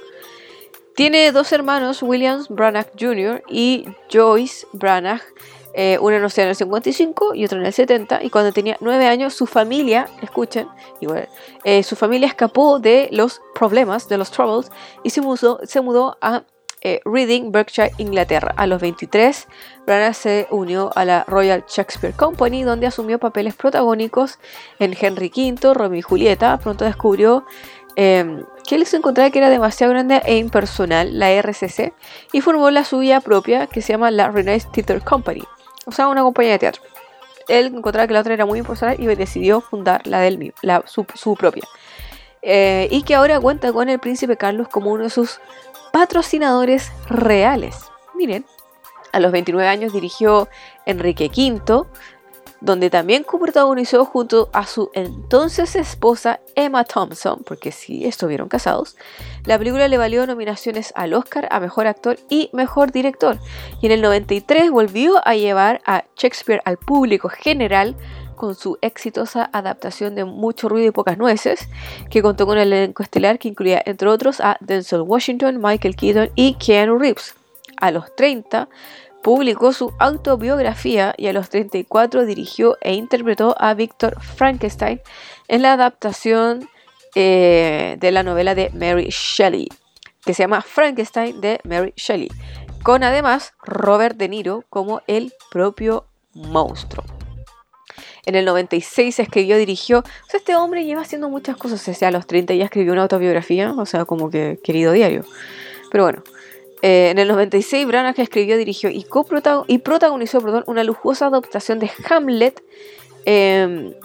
Tiene 0.95 1.31
dos 1.31 1.51
hermanos, 1.51 2.01
Williams 2.01 2.49
Branagh 2.49 2.89
Jr. 2.99 3.43
y 3.47 3.85
Joyce 4.11 4.65
Branagh. 4.73 5.21
Eh, 5.79 5.99
uno 6.01 6.17
nació 6.17 6.41
en 6.41 6.49
el 6.49 6.55
55 6.55 7.35
y 7.35 7.45
otro 7.45 7.59
en 7.59 7.65
el 7.67 7.71
70. 7.71 8.23
Y 8.23 8.31
cuando 8.31 8.51
tenía 8.51 8.77
9 8.81 9.07
años, 9.07 9.35
su 9.35 9.45
familia, 9.45 10.07
escuchen, 10.23 10.67
igual, 10.99 11.29
eh, 11.63 11.83
su 11.83 11.95
familia 11.95 12.27
escapó 12.27 12.79
de 12.79 13.09
los 13.11 13.41
problemas, 13.53 14.09
de 14.09 14.17
los 14.17 14.31
troubles, 14.31 14.71
y 15.03 15.11
se 15.11 15.21
mudó, 15.21 15.59
se 15.63 15.81
mudó 15.81 16.17
a 16.19 16.43
eh, 16.81 16.99
Reading, 17.05 17.51
Berkshire, 17.51 17.91
Inglaterra. 17.99 18.55
A 18.57 18.65
los 18.65 18.81
23, 18.81 19.47
Branagh 19.85 20.15
se 20.15 20.47
unió 20.49 20.91
a 20.95 21.05
la 21.05 21.23
Royal 21.27 21.63
Shakespeare 21.67 22.15
Company, 22.15 22.63
donde 22.63 22.87
asumió 22.87 23.19
papeles 23.19 23.53
protagónicos 23.53 24.39
en 24.79 24.95
Henry 24.99 25.31
V, 25.35 25.73
Romeo 25.75 25.99
y 25.99 26.01
Julieta. 26.01 26.57
Pronto 26.57 26.85
descubrió 26.85 27.45
eh, 27.95 28.43
que 28.67 28.75
él 28.75 28.85
se 28.85 28.97
encontraba 28.97 29.29
que 29.31 29.39
era 29.39 29.49
demasiado 29.49 29.93
grande 29.93 30.21
e 30.25 30.37
impersonal, 30.37 31.17
la 31.17 31.31
RCC, 31.31 31.93
y 32.31 32.41
formó 32.41 32.69
la 32.69 32.83
suya 32.83 33.21
propia 33.21 33.67
que 33.67 33.81
se 33.81 33.93
llama 33.93 34.11
la 34.11 34.29
Renaissance 34.29 34.71
Theatre 34.71 35.01
Company, 35.01 35.43
o 35.87 35.91
sea, 35.91 36.09
una 36.09 36.21
compañía 36.21 36.51
de 36.51 36.59
teatro. 36.59 36.83
Él 37.47 37.67
encontraba 37.67 38.07
que 38.07 38.13
la 38.13 38.19
otra 38.19 38.33
era 38.33 38.45
muy 38.45 38.59
impersonal 38.59 38.99
y 38.99 39.05
decidió 39.07 39.61
fundar 39.61 40.05
la 40.05 40.19
del 40.19 40.37
mismo, 40.37 40.57
la, 40.61 40.83
su, 40.85 41.35
propia. 41.35 41.63
Eh, 42.41 42.89
y 42.91 43.03
que 43.03 43.15
ahora 43.15 43.39
cuenta 43.39 43.71
con 43.71 43.87
el 43.87 43.99
príncipe 43.99 44.35
Carlos 44.35 44.67
como 44.67 44.91
uno 44.91 45.05
de 45.05 45.09
sus 45.09 45.39
patrocinadores 45.93 46.91
reales. 47.09 47.89
Miren, 48.15 48.45
a 49.13 49.21
los 49.21 49.31
29 49.31 49.67
años 49.67 49.93
dirigió 49.93 50.49
Enrique 50.85 51.31
V, 51.35 51.87
donde 52.61 52.89
también 52.89 53.23
coprotagonizó 53.23 54.05
junto 54.05 54.49
a 54.53 54.65
su 54.65 54.89
entonces 54.93 55.75
esposa 55.75 56.39
Emma 56.55 56.83
Thompson, 56.83 57.43
porque 57.45 57.71
sí 57.71 58.05
estuvieron 58.05 58.49
casados. 58.49 58.95
La 59.45 59.57
película 59.57 59.87
le 59.87 59.97
valió 59.97 60.25
nominaciones 60.25 60.91
al 60.95 61.13
Oscar 61.13 61.47
a 61.51 61.59
Mejor 61.59 61.87
Actor 61.87 62.17
y 62.29 62.49
Mejor 62.53 62.91
Director. 62.91 63.37
Y 63.81 63.85
en 63.85 63.91
el 63.91 64.01
93 64.01 64.71
volvió 64.71 65.25
a 65.27 65.35
llevar 65.35 65.81
a 65.85 66.05
Shakespeare 66.15 66.61
al 66.65 66.77
público 66.77 67.29
general 67.29 67.95
con 68.35 68.55
su 68.55 68.77
exitosa 68.81 69.49
adaptación 69.51 70.15
de 70.15 70.23
Mucho 70.23 70.69
ruido 70.69 70.87
y 70.87 70.91
pocas 70.91 71.17
nueces, 71.17 71.67
que 72.09 72.21
contó 72.21 72.45
con 72.45 72.57
el 72.57 72.71
elenco 72.71 73.03
estelar 73.03 73.39
que 73.39 73.49
incluía 73.49 73.81
entre 73.85 74.07
otros 74.07 74.39
a 74.39 74.57
Denzel 74.61 75.01
Washington, 75.01 75.59
Michael 75.61 75.95
Keaton 75.95 76.29
y 76.35 76.53
Keanu 76.53 76.97
Reeves. 76.97 77.35
A 77.79 77.91
los 77.91 78.15
30 78.15 78.69
publicó 79.27 79.73
su 79.73 79.91
autobiografía 79.99 81.13
y 81.17 81.27
a 81.27 81.33
los 81.33 81.49
34 81.49 82.25
dirigió 82.25 82.77
e 82.79 82.93
interpretó 82.93 83.57
a 83.59 83.73
Victor 83.73 84.21
Frankenstein 84.21 85.01
en 85.49 85.63
la 85.63 85.73
adaptación 85.73 86.69
eh, 87.13 87.97
de 87.99 88.11
la 88.13 88.23
novela 88.23 88.55
de 88.55 88.69
Mary 88.69 89.09
Shelley, 89.09 89.67
que 90.23 90.33
se 90.33 90.43
llama 90.43 90.61
Frankenstein 90.61 91.41
de 91.41 91.59
Mary 91.65 91.93
Shelley, 91.97 92.29
con 92.83 93.03
además 93.03 93.51
Robert 93.63 94.15
De 94.15 94.29
Niro 94.29 94.63
como 94.69 95.01
el 95.07 95.33
propio 95.51 96.05
monstruo. 96.33 97.03
En 98.25 98.35
el 98.35 98.45
96 98.45 99.19
escribió, 99.19 99.57
dirigió. 99.57 100.05
Este 100.31 100.55
hombre 100.55 100.85
lleva 100.85 101.01
haciendo 101.01 101.27
muchas 101.27 101.57
cosas. 101.57 101.85
O 101.85 102.05
a 102.05 102.11
los 102.11 102.27
30 102.27 102.53
ya 102.53 102.63
escribió 102.63 102.93
una 102.93 103.03
autobiografía. 103.03 103.73
O 103.73 103.85
sea, 103.85 104.03
como 104.03 104.29
que 104.29 104.59
querido 104.63 104.91
diario. 104.91 105.23
Pero 105.91 106.03
bueno. 106.03 106.23
Eh, 106.81 107.09
en 107.09 107.17
el 107.17 107.27
96, 107.27 107.87
Branagh 107.87 108.19
escribió, 108.19 108.57
dirigió 108.57 108.89
y, 108.89 109.05
protagonizó 109.79 110.39
una 110.67 110.83
lujosa 110.83 111.27
adaptación 111.27 111.79
de 111.79 111.89
Hamlet 112.09 112.63
eh, 113.25 113.95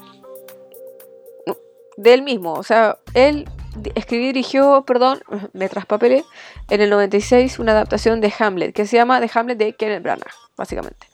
de 1.96 2.22
mismo. 2.22 2.54
O 2.54 2.62
sea, 2.62 2.98
él 3.14 3.48
escribió 3.94 4.24
y 4.24 4.32
dirigió, 4.32 4.84
perdón, 4.86 5.20
me 5.52 5.68
traspapelé, 5.68 6.24
en 6.70 6.80
el 6.80 6.90
96 6.90 7.58
una 7.58 7.72
adaptación 7.72 8.20
de 8.20 8.32
Hamlet 8.38 8.74
que 8.74 8.86
se 8.86 8.96
llama 8.96 9.20
The 9.20 9.30
Hamlet 9.32 9.58
de 9.58 9.72
Kenneth 9.74 10.02
Branagh, 10.02 10.32
básicamente. 10.56 11.06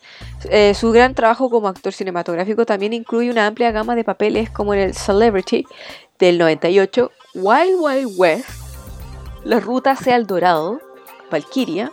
Eh, 0.51 0.75
su 0.75 0.93
gran 0.93 1.15
trabajo 1.15 1.51
como 1.51 1.69
actor 1.69 1.93
cinematográfico 1.93 2.67
también 2.67 2.93
incluye 2.93 3.31
una 3.31 3.47
amplia 3.47 3.71
gama 3.71 3.95
de 3.95 4.05
papeles 4.05 4.51
como 4.51 4.75
en 4.75 4.81
el 4.81 4.95
Celebrity 4.95 5.67
del 6.19 6.39
98, 6.39 7.11
Wild 7.35 7.77
Wild 7.79 8.15
West, 8.17 8.49
La 9.45 9.61
Ruta 9.61 9.93
hacia 9.93 10.17
el 10.17 10.27
Dorado, 10.27 10.81
Valkyria 11.31 11.93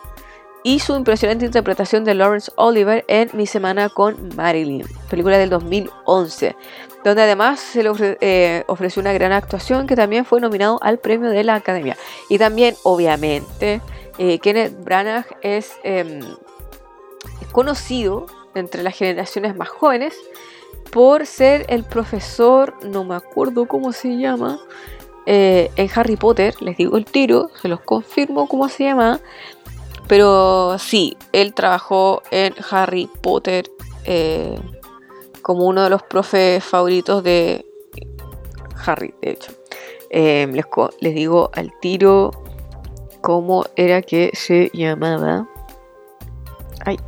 y 0.64 0.80
su 0.80 0.96
impresionante 0.96 1.46
interpretación 1.46 2.04
de 2.04 2.16
Lawrence 2.16 2.52
Oliver 2.56 3.06
en 3.08 3.30
Mi 3.34 3.46
Semana 3.46 3.90
con 3.90 4.36
Marilyn, 4.36 4.84
película 5.10 5.38
del 5.38 5.52
2011, 5.52 6.56
donde 7.04 7.22
además 7.22 7.60
se 7.60 7.84
le 7.84 7.92
eh, 8.22 8.64
ofreció 8.68 9.02
una 9.02 9.14
gran 9.14 9.32
actuación 9.32 9.86
que 9.86 9.96
también 9.96 10.26
fue 10.26 10.42
nominado 10.42 10.80
al 10.82 10.98
premio 10.98 11.30
de 11.30 11.44
la 11.44 11.56
Academia. 11.56 11.96
Y 12.30 12.40
también, 12.40 12.76
obviamente, 12.82 13.80
eh, 14.18 14.40
Kenneth 14.40 14.84
Branagh 14.84 15.38
es, 15.44 15.74
es 15.84 16.26
conocido 17.52 18.26
entre 18.56 18.82
las 18.82 18.96
generaciones 18.96 19.56
más 19.56 19.70
jóvenes 19.70 20.16
por 20.92 21.26
ser 21.26 21.66
el 21.70 21.84
profesor, 21.84 22.74
no 22.84 23.04
me 23.04 23.16
acuerdo 23.16 23.68
cómo 23.68 23.92
se 23.92 24.18
llama, 24.18 24.60
eh, 25.26 25.72
en 25.76 25.90
Harry 25.96 26.16
Potter, 26.16 26.56
les 26.62 26.78
digo 26.78 26.98
el 26.98 27.06
tiro, 27.06 27.50
se 27.62 27.68
los 27.68 27.80
confirmo 27.82 28.48
cómo 28.48 28.70
se 28.70 28.84
llama, 28.84 29.20
pero 30.08 30.78
sí, 30.78 31.18
él 31.32 31.54
trabajó 31.54 32.22
en 32.32 32.54
Harry 32.70 33.10
Potter 33.22 33.66
eh, 34.04 34.60
como 35.42 35.66
uno 35.66 35.84
de 35.84 35.90
los 35.90 36.04
profes 36.04 36.64
favoritos 36.64 37.24
de 37.24 37.66
Harry, 38.86 39.14
de 39.22 39.32
hecho. 39.32 39.52
Eh, 40.12 40.48
les, 40.52 40.66
les 41.00 41.16
digo 41.16 41.50
al 41.54 41.72
tiro 41.80 42.32
cómo 43.22 43.66
era 43.76 44.04
que 44.04 44.32
se 44.34 44.70
llamaba. 44.74 45.48
Ay. 46.86 47.00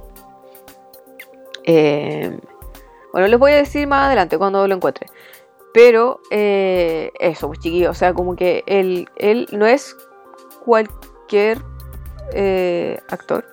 Bueno, 3.13 3.27
les 3.27 3.39
voy 3.39 3.51
a 3.51 3.57
decir 3.57 3.88
más 3.88 4.05
adelante 4.05 4.38
cuando 4.38 4.67
lo 4.67 4.75
encuentre. 4.75 5.07
Pero 5.77 6.22
eh, 6.31 7.12
eso, 7.19 7.46
pues 7.46 7.60
chiquillos, 7.60 7.91
o 7.91 7.93
sea, 7.93 8.12
como 8.15 8.36
que 8.36 8.63
él, 8.65 9.07
él 9.15 9.48
no 9.51 9.67
es 9.67 9.96
cualquier 10.65 11.60
eh, 12.34 13.00
actor. 13.10 13.46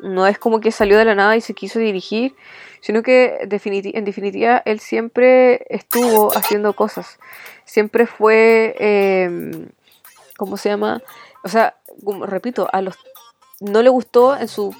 No 0.00 0.26
es 0.26 0.36
como 0.36 0.58
que 0.58 0.72
salió 0.72 0.98
de 0.98 1.04
la 1.04 1.14
nada 1.14 1.36
y 1.36 1.40
se 1.40 1.54
quiso 1.54 1.78
dirigir, 1.78 2.34
sino 2.80 3.04
que 3.04 3.38
en 3.42 4.04
definitiva 4.04 4.62
él 4.64 4.80
siempre 4.80 5.64
estuvo 5.68 6.36
haciendo 6.36 6.72
cosas. 6.72 7.20
Siempre 7.64 8.06
fue, 8.06 8.74
em, 8.76 9.68
¿cómo 10.36 10.56
se 10.56 10.70
llama? 10.70 11.02
O 11.44 11.48
sea, 11.48 11.76
repito, 12.22 12.68
a 12.72 12.82
los 12.82 12.96
no 13.60 13.80
le 13.80 13.90
gustó 13.90 14.36
en, 14.36 14.48
su, 14.48 14.74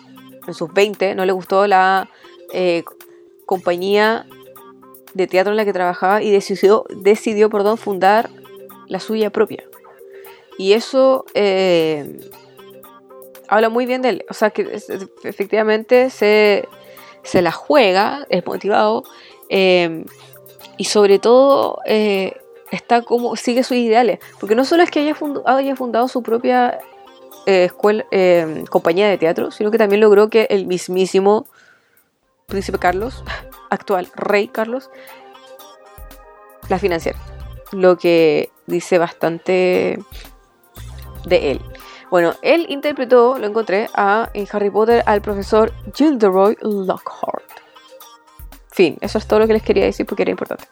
en 0.45 0.55
sus 0.55 0.75
20, 0.75 1.15
no 1.15 1.25
le 1.25 1.31
gustó 1.31 1.69
la 1.69 2.11
eh, 2.53 2.83
compañía 3.47 4.27
de 5.15 5.27
teatro 5.27 5.53
en 5.53 5.57
la 5.57 5.65
que 5.65 5.73
trabajaba 5.73 6.23
y 6.23 6.31
decidió, 6.31 6.85
decidió 6.91 7.49
fundar 7.77 8.31
la 8.89 9.01
suya 9.01 9.31
propia. 9.31 9.65
Y 10.59 10.73
eso 10.73 11.25
eh, 11.35 12.21
habla 13.49 13.69
muy 13.69 13.87
bien 13.87 14.03
de 14.03 14.11
él. 14.11 14.25
O 14.29 14.35
sea, 14.35 14.51
que 14.51 14.79
efectivamente 15.23 16.11
se, 16.11 16.69
se 17.23 17.43
la 17.43 17.53
juega, 17.53 18.27
es 18.29 18.45
motivado 18.47 19.05
eh, 19.49 20.05
y 20.77 20.85
sobre 20.85 21.19
todo 21.19 21.79
eh, 21.87 22.37
está 22.71 23.03
como 23.03 23.37
sigue 23.37 23.63
sus 23.63 23.77
ideales. 23.77 24.19
Porque 24.39 24.55
no 24.55 24.65
solo 24.65 24.83
es 24.83 24.91
que 24.91 25.01
haya, 25.01 25.17
haya 25.47 25.77
fundado 25.77 26.09
su 26.09 26.23
propia 26.23 26.79
escuela, 27.47 28.07
compañía 28.71 29.09
de 29.09 29.19
teatro, 29.19 29.51
sino 29.51 29.71
que 29.71 29.79
también 29.79 30.01
logró 30.01 30.29
que 30.31 30.47
el 30.51 30.67
mismísimo 30.67 31.47
príncipe 32.47 32.79
Carlos, 32.79 33.23
actual 33.75 34.09
rey 34.15 34.49
Carlos, 34.49 34.91
la 36.69 36.79
financiera. 36.79 37.19
Lo 37.73 37.97
que 37.97 38.51
dice 38.67 38.99
bastante 38.99 39.99
de 41.25 41.51
él. 41.51 41.61
Bueno, 42.11 42.35
él 42.43 42.67
interpretó, 42.69 43.39
lo 43.39 43.47
encontré, 43.47 43.89
a, 43.95 44.31
en 44.35 44.47
Harry 44.53 44.71
Potter 44.71 45.03
al 45.07 45.21
profesor 45.21 45.73
Gilderoy 45.95 46.57
Lockhart. 46.61 47.43
Fin, 48.71 48.99
eso 49.01 49.19
es 49.19 49.27
todo 49.27 49.39
lo 49.41 49.47
que 49.47 49.53
les 49.53 49.63
quería 49.63 49.85
decir 49.85 50.05
porque 50.07 50.23
era 50.23 50.31
importante. 50.31 50.65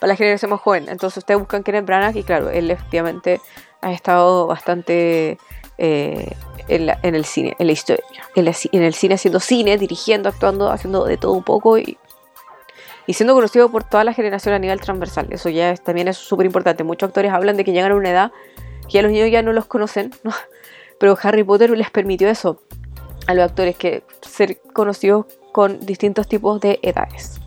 Para 0.00 0.12
la 0.12 0.16
generación 0.16 0.50
más 0.50 0.60
joven. 0.60 0.86
Entonces 0.88 1.18
ustedes 1.18 1.40
buscan 1.40 1.62
Kenneth 1.62 1.86
Branagh 1.86 2.16
y 2.16 2.22
claro, 2.22 2.50
él 2.50 2.70
efectivamente 2.70 3.40
ha 3.80 3.92
estado 3.92 4.46
bastante 4.46 5.38
eh, 5.76 6.36
en, 6.68 7.14
el 7.14 7.24
cine, 7.24 7.56
en 7.58 7.66
la 7.66 7.72
historia, 7.72 8.04
en, 8.34 8.82
el 8.82 8.94
cine 8.94 9.14
haciendo 9.14 9.40
cine, 9.40 9.78
dirigiendo, 9.78 10.28
actuando, 10.28 10.70
haciendo 10.70 11.04
de 11.04 11.16
todo 11.16 11.32
un 11.32 11.44
poco 11.44 11.78
y, 11.78 11.98
siendo 13.14 13.34
conocido 13.34 13.70
por 13.70 13.84
toda 13.84 14.04
la 14.04 14.12
generación 14.12 14.54
a 14.54 14.58
nivel 14.58 14.80
transversal. 14.80 15.28
Eso 15.30 15.48
ya 15.48 15.74
también 15.76 16.08
es 16.08 16.16
súper 16.16 16.46
importante. 16.46 16.84
Muchos 16.84 17.08
actores 17.08 17.32
hablan 17.32 17.56
de 17.56 17.64
que 17.64 17.72
llegan 17.72 17.92
a 17.92 17.94
una 17.94 18.10
edad 18.10 18.32
que 18.86 18.94
ya 18.94 19.02
los 19.02 19.12
niños 19.12 19.30
ya 19.30 19.42
no 19.42 19.52
los 19.52 19.66
conocen, 19.66 20.12
pero 21.00 21.16
Harry 21.22 21.44
Potter 21.44 21.70
les 21.70 21.90
permitió 21.90 22.28
eso 22.28 22.60
a 23.26 23.34
los 23.34 23.44
actores, 23.44 23.76
que 23.76 24.04
ser 24.22 24.60
conocidos 24.72 25.26
con 25.52 25.80
distintos 25.80 26.28
tipos 26.28 26.60
de 26.60 26.80
edades. 26.82 27.40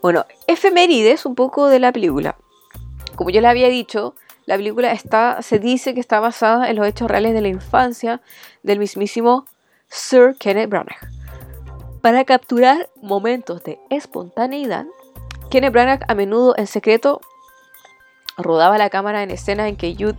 Bueno, 0.00 0.24
efemérides 0.46 1.26
un 1.26 1.34
poco 1.34 1.68
de 1.68 1.78
la 1.78 1.92
película. 1.92 2.36
Como 3.14 3.30
yo 3.30 3.40
les 3.40 3.50
había 3.50 3.68
dicho, 3.68 4.14
la 4.46 4.56
película 4.56 4.92
está, 4.92 5.40
se 5.42 5.58
dice 5.58 5.94
que 5.94 6.00
está 6.00 6.20
basada 6.20 6.68
en 6.68 6.76
los 6.76 6.86
hechos 6.86 7.10
reales 7.10 7.34
de 7.34 7.40
la 7.40 7.48
infancia 7.48 8.20
del 8.62 8.78
mismísimo 8.78 9.46
Sir 9.88 10.36
Kenneth 10.38 10.68
Branagh. 10.68 11.13
Para 12.04 12.26
capturar 12.26 12.90
momentos 13.00 13.64
de 13.64 13.80
espontaneidad, 13.88 14.84
Kenneth 15.50 15.72
Branagh 15.72 16.04
a 16.06 16.14
menudo 16.14 16.54
en 16.58 16.66
secreto 16.66 17.22
rodaba 18.36 18.76
la 18.76 18.90
cámara 18.90 19.22
en 19.22 19.30
escenas 19.30 19.70
en 19.70 19.76
que 19.76 19.94
Jude, 19.94 20.18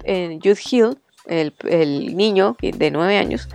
Hill 0.72 0.98
el, 1.28 2.18
niño 2.18 2.58
de 2.60 2.90
9 2.90 3.20
años, 3.20 3.50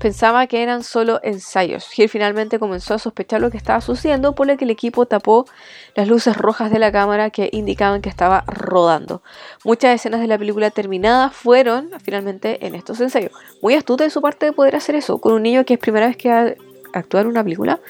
pensaba 0.00 0.48
que 0.48 0.64
eran 0.64 0.82
solo 0.82 1.20
ensayos. 1.22 1.86
Gil 1.88 2.08
finalmente 2.08 2.58
comenzó 2.58 2.94
a 2.94 2.98
sospechar 2.98 3.40
lo 3.40 3.52
que 3.52 3.56
estaba 3.56 3.80
sucediendo, 3.80 4.34
por 4.34 4.48
lo 4.48 4.56
que 4.56 4.64
el 4.64 4.70
equipo 4.72 5.06
tapó 5.06 5.46
las 5.94 6.08
luces 6.08 6.36
rojas 6.36 6.72
de 6.72 6.80
la 6.80 6.90
cámara 6.90 7.30
que 7.30 7.50
indicaban 7.52 8.02
que 8.02 8.08
estaba 8.08 8.42
rodando. 8.48 9.22
Muchas 9.62 9.94
escenas 9.94 10.20
de 10.20 10.26
la 10.26 10.38
película 10.38 10.72
terminada 10.72 11.30
fueron 11.30 11.90
finalmente 12.02 12.66
en 12.66 12.74
estos 12.74 13.00
ensayos. 13.00 13.30
Muy 13.62 13.74
astuta 13.74 14.02
de 14.02 14.10
su 14.10 14.20
parte 14.20 14.46
de 14.46 14.52
poder 14.52 14.74
hacer 14.74 14.96
eso 14.96 15.18
con 15.18 15.34
un 15.34 15.44
niño 15.44 15.64
que 15.64 15.74
es 15.74 15.80
primera 15.80 16.08
vez 16.08 16.16
que 16.16 16.56
actuar 16.98 17.26
una 17.26 17.42
película. 17.42 17.80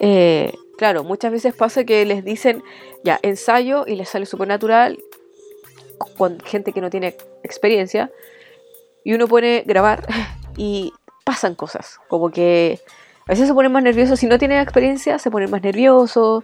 Eh, 0.00 0.52
claro, 0.78 1.04
muchas 1.04 1.32
veces 1.32 1.54
pasa 1.54 1.84
que 1.84 2.04
les 2.04 2.24
dicen 2.24 2.62
ya 3.04 3.18
ensayo 3.22 3.84
y 3.86 3.96
les 3.96 4.08
sale 4.08 4.26
súper 4.26 4.48
natural 4.48 4.98
con 6.16 6.40
gente 6.40 6.72
que 6.72 6.80
no 6.80 6.90
tiene 6.90 7.16
experiencia 7.42 8.10
y 9.04 9.14
uno 9.14 9.28
pone 9.28 9.62
grabar 9.66 10.06
y 10.56 10.92
pasan 11.24 11.54
cosas, 11.54 12.00
como 12.08 12.30
que 12.30 12.80
a 13.26 13.32
veces 13.32 13.46
se 13.46 13.54
ponen 13.54 13.70
más 13.70 13.82
nerviosos, 13.82 14.18
si 14.18 14.26
no 14.26 14.38
tienen 14.38 14.60
experiencia 14.60 15.18
se 15.18 15.30
ponen 15.30 15.50
más 15.50 15.62
nerviosos, 15.62 16.42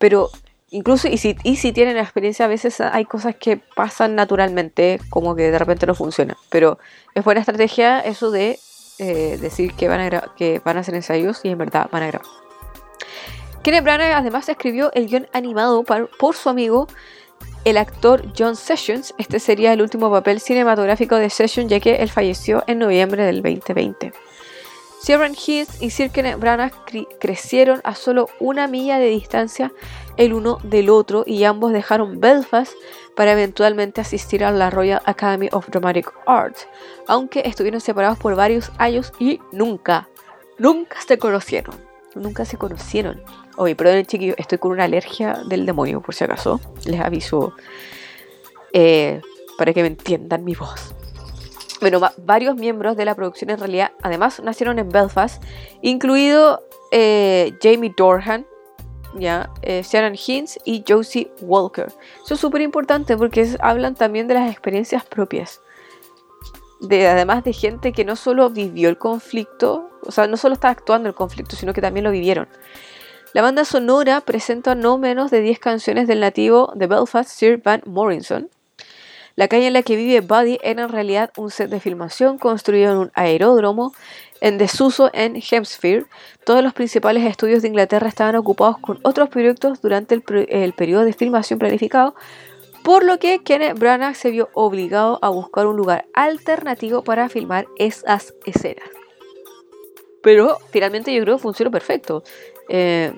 pero 0.00 0.30
incluso 0.70 1.06
y 1.06 1.18
si, 1.18 1.36
y 1.44 1.56
si 1.56 1.72
tienen 1.72 1.96
experiencia 1.96 2.46
a 2.46 2.48
veces 2.48 2.80
hay 2.80 3.04
cosas 3.04 3.36
que 3.36 3.58
pasan 3.76 4.16
naturalmente, 4.16 5.00
como 5.10 5.36
que 5.36 5.50
de 5.50 5.58
repente 5.58 5.86
no 5.86 5.94
funcionan, 5.94 6.36
pero 6.50 6.78
es 7.14 7.24
buena 7.24 7.40
estrategia 7.40 8.00
eso 8.00 8.30
de 8.30 8.58
eh, 9.02 9.38
decir 9.38 9.74
que 9.74 9.88
van, 9.88 10.00
a 10.00 10.32
que 10.36 10.60
van 10.64 10.76
a 10.76 10.80
hacer 10.80 10.94
ensayos 10.94 11.44
y 11.44 11.48
en 11.48 11.58
verdad 11.58 11.88
van 11.90 12.02
a 12.04 12.06
grabar. 12.08 12.28
Kenneth 13.62 13.84
Branagh 13.84 14.12
además 14.12 14.48
escribió 14.48 14.92
el 14.92 15.06
guion 15.06 15.28
animado 15.32 15.84
por 15.84 16.34
su 16.34 16.48
amigo 16.48 16.88
el 17.64 17.76
actor 17.76 18.24
John 18.36 18.56
Sessions. 18.56 19.14
Este 19.18 19.38
sería 19.38 19.72
el 19.72 19.82
último 19.82 20.10
papel 20.10 20.40
cinematográfico 20.40 21.16
de 21.16 21.30
Sessions 21.30 21.70
ya 21.70 21.80
que 21.80 21.96
él 21.96 22.10
falleció 22.10 22.64
en 22.66 22.78
noviembre 22.78 23.24
del 23.24 23.42
2020. 23.42 24.12
Sharon 25.04 25.34
Hines 25.34 25.82
y 25.82 25.90
Sir 25.90 26.10
Kenneth 26.10 26.38
Branagh 26.38 26.72
crecieron 27.18 27.80
a 27.82 27.96
solo 27.96 28.28
una 28.38 28.68
milla 28.68 28.98
de 28.98 29.08
distancia 29.08 29.72
el 30.16 30.32
uno 30.32 30.58
del 30.62 30.90
otro 30.90 31.24
y 31.26 31.42
ambos 31.44 31.72
dejaron 31.72 32.20
Belfast 32.20 32.72
para 33.16 33.32
eventualmente 33.32 34.00
asistir 34.00 34.44
a 34.44 34.50
la 34.50 34.70
Royal 34.70 35.02
Academy 35.04 35.48
of 35.52 35.68
Dramatic 35.68 36.12
Arts, 36.26 36.66
aunque 37.06 37.42
estuvieron 37.44 37.80
separados 37.80 38.18
por 38.18 38.34
varios 38.34 38.70
años 38.78 39.12
y 39.18 39.40
nunca, 39.52 40.08
nunca 40.58 40.96
se 41.06 41.18
conocieron. 41.18 41.74
Nunca 42.14 42.44
se 42.44 42.58
conocieron. 42.58 43.22
Oye, 43.56 43.74
perdón, 43.74 44.04
chiquillos, 44.04 44.36
estoy 44.38 44.58
con 44.58 44.72
una 44.72 44.84
alergia 44.84 45.40
del 45.46 45.64
demonio, 45.64 46.02
por 46.02 46.14
si 46.14 46.24
acaso. 46.24 46.60
Les 46.84 47.00
aviso 47.00 47.54
eh, 48.72 49.20
para 49.56 49.72
que 49.72 49.80
me 49.80 49.88
entiendan 49.88 50.44
mi 50.44 50.54
voz. 50.54 50.94
Bueno, 51.80 52.00
varios 52.18 52.54
miembros 52.54 52.96
de 52.96 53.04
la 53.04 53.14
producción 53.14 53.50
en 53.50 53.58
realidad, 53.58 53.92
además, 54.02 54.40
nacieron 54.40 54.78
en 54.78 54.88
Belfast, 54.90 55.42
incluido 55.80 56.62
eh, 56.92 57.54
Jamie 57.60 57.92
Dorhan, 57.96 58.46
¿ya? 59.18 59.50
Eh, 59.62 59.82
Sharon 59.82 60.14
Hines 60.14 60.58
y 60.64 60.84
Josie 60.86 61.30
Walker. 61.40 61.92
Eso 62.24 62.34
es 62.34 62.40
súper 62.40 62.60
importante 62.62 63.16
porque 63.16 63.56
hablan 63.60 63.94
también 63.94 64.28
de 64.28 64.34
las 64.34 64.50
experiencias 64.50 65.04
propias. 65.04 65.60
De, 66.80 67.06
además 67.06 67.44
de 67.44 67.52
gente 67.52 67.92
que 67.92 68.04
no 68.04 68.16
solo 68.16 68.50
vivió 68.50 68.88
el 68.88 68.98
conflicto, 68.98 69.90
o 70.04 70.10
sea, 70.10 70.26
no 70.26 70.36
solo 70.36 70.54
está 70.54 70.68
actuando 70.68 71.08
el 71.08 71.14
conflicto, 71.14 71.54
sino 71.56 71.72
que 71.72 71.80
también 71.80 72.04
lo 72.04 72.10
vivieron. 72.10 72.48
La 73.34 73.40
banda 73.40 73.64
sonora 73.64 74.20
presenta 74.20 74.74
no 74.74 74.98
menos 74.98 75.30
de 75.30 75.40
10 75.40 75.58
canciones 75.58 76.06
del 76.06 76.20
nativo 76.20 76.72
de 76.74 76.86
Belfast, 76.86 77.30
Sir 77.30 77.62
Van 77.62 77.82
Morrison. 77.86 78.50
La 79.36 79.48
calle 79.48 79.68
en 79.68 79.72
la 79.72 79.82
que 79.82 79.96
vive 79.96 80.20
Buddy 80.20 80.58
era 80.62 80.82
en 80.82 80.88
realidad 80.90 81.30
un 81.38 81.50
set 81.50 81.70
de 81.70 81.80
filmación 81.80 82.36
construido 82.36 82.92
en 82.92 82.98
un 82.98 83.12
aeródromo 83.14 83.94
en 84.42 84.58
desuso 84.58 85.08
en 85.14 85.36
Hempstead. 85.36 86.02
Todos 86.44 86.64
los 86.64 86.74
principales 86.74 87.24
estudios 87.24 87.62
de 87.62 87.68
Inglaterra 87.68 88.08
estaban 88.08 88.34
ocupados 88.34 88.76
con 88.78 88.98
otros 89.04 89.28
proyectos 89.28 89.80
durante 89.80 90.16
el, 90.16 90.24
el 90.48 90.72
periodo 90.72 91.04
de 91.04 91.12
filmación 91.12 91.60
planificado, 91.60 92.16
por 92.82 93.04
lo 93.04 93.20
que 93.20 93.38
Kenneth 93.38 93.78
Branagh 93.78 94.16
se 94.16 94.32
vio 94.32 94.50
obligado 94.54 95.20
a 95.22 95.28
buscar 95.28 95.68
un 95.68 95.76
lugar 95.76 96.06
alternativo 96.12 97.04
para 97.04 97.28
filmar 97.28 97.68
esas 97.78 98.34
escenas. 98.44 98.90
Pero 100.22 100.58
finalmente 100.70 101.14
yo 101.14 101.22
creo 101.22 101.36
que 101.36 101.42
funcionó 101.42 101.70
perfecto. 101.70 102.24
Eh, 102.68 103.12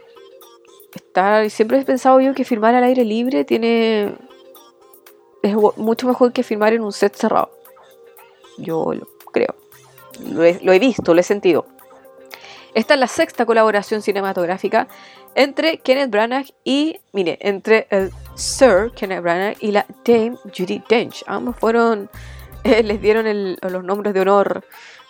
está, 0.95 1.49
siempre 1.49 1.79
he 1.79 1.85
pensado 1.85 2.21
yo 2.21 2.35
que 2.35 2.45
filmar 2.45 2.75
al 2.75 2.85
aire 2.85 3.05
libre 3.05 3.45
tiene 3.45 4.15
es 5.43 5.55
mucho 5.77 6.07
mejor 6.07 6.35
que 6.35 6.43
filmar 6.43 6.75
en 6.75 6.83
un 6.83 6.93
set 6.93 7.15
cerrado. 7.15 7.51
Yo 8.59 8.93
lo 8.93 9.07
creo. 9.33 9.64
Lo 10.21 10.45
he, 10.45 10.61
lo 10.63 10.73
he 10.73 10.79
visto, 10.79 11.15
lo 11.15 11.21
he 11.21 11.25
sentido. 11.25 11.67
Esta 12.75 12.95
es 12.95 13.01
la 13.01 13.07
sexta 13.07 13.47
colaboración 13.47 14.03
cinematográfica 14.03 14.89
entre 15.37 15.79
Kenneth 15.79 16.11
Branagh 16.11 16.47
y, 16.65 17.01
mire, 17.13 17.39
entre 17.41 17.87
el 17.91 18.11
Sir 18.35 18.91
Kenneth 18.97 19.23
Branagh 19.23 19.57
y 19.61 19.71
la 19.71 19.87
Dame 20.05 20.37
Judy 20.57 20.83
Dench. 20.89 21.23
Ambos 21.27 21.57
fueron, 21.57 22.11
les 22.65 23.01
dieron 23.01 23.57
los 23.61 23.85
nombres 23.85 24.13
de 24.13 24.21
honor 24.21 24.65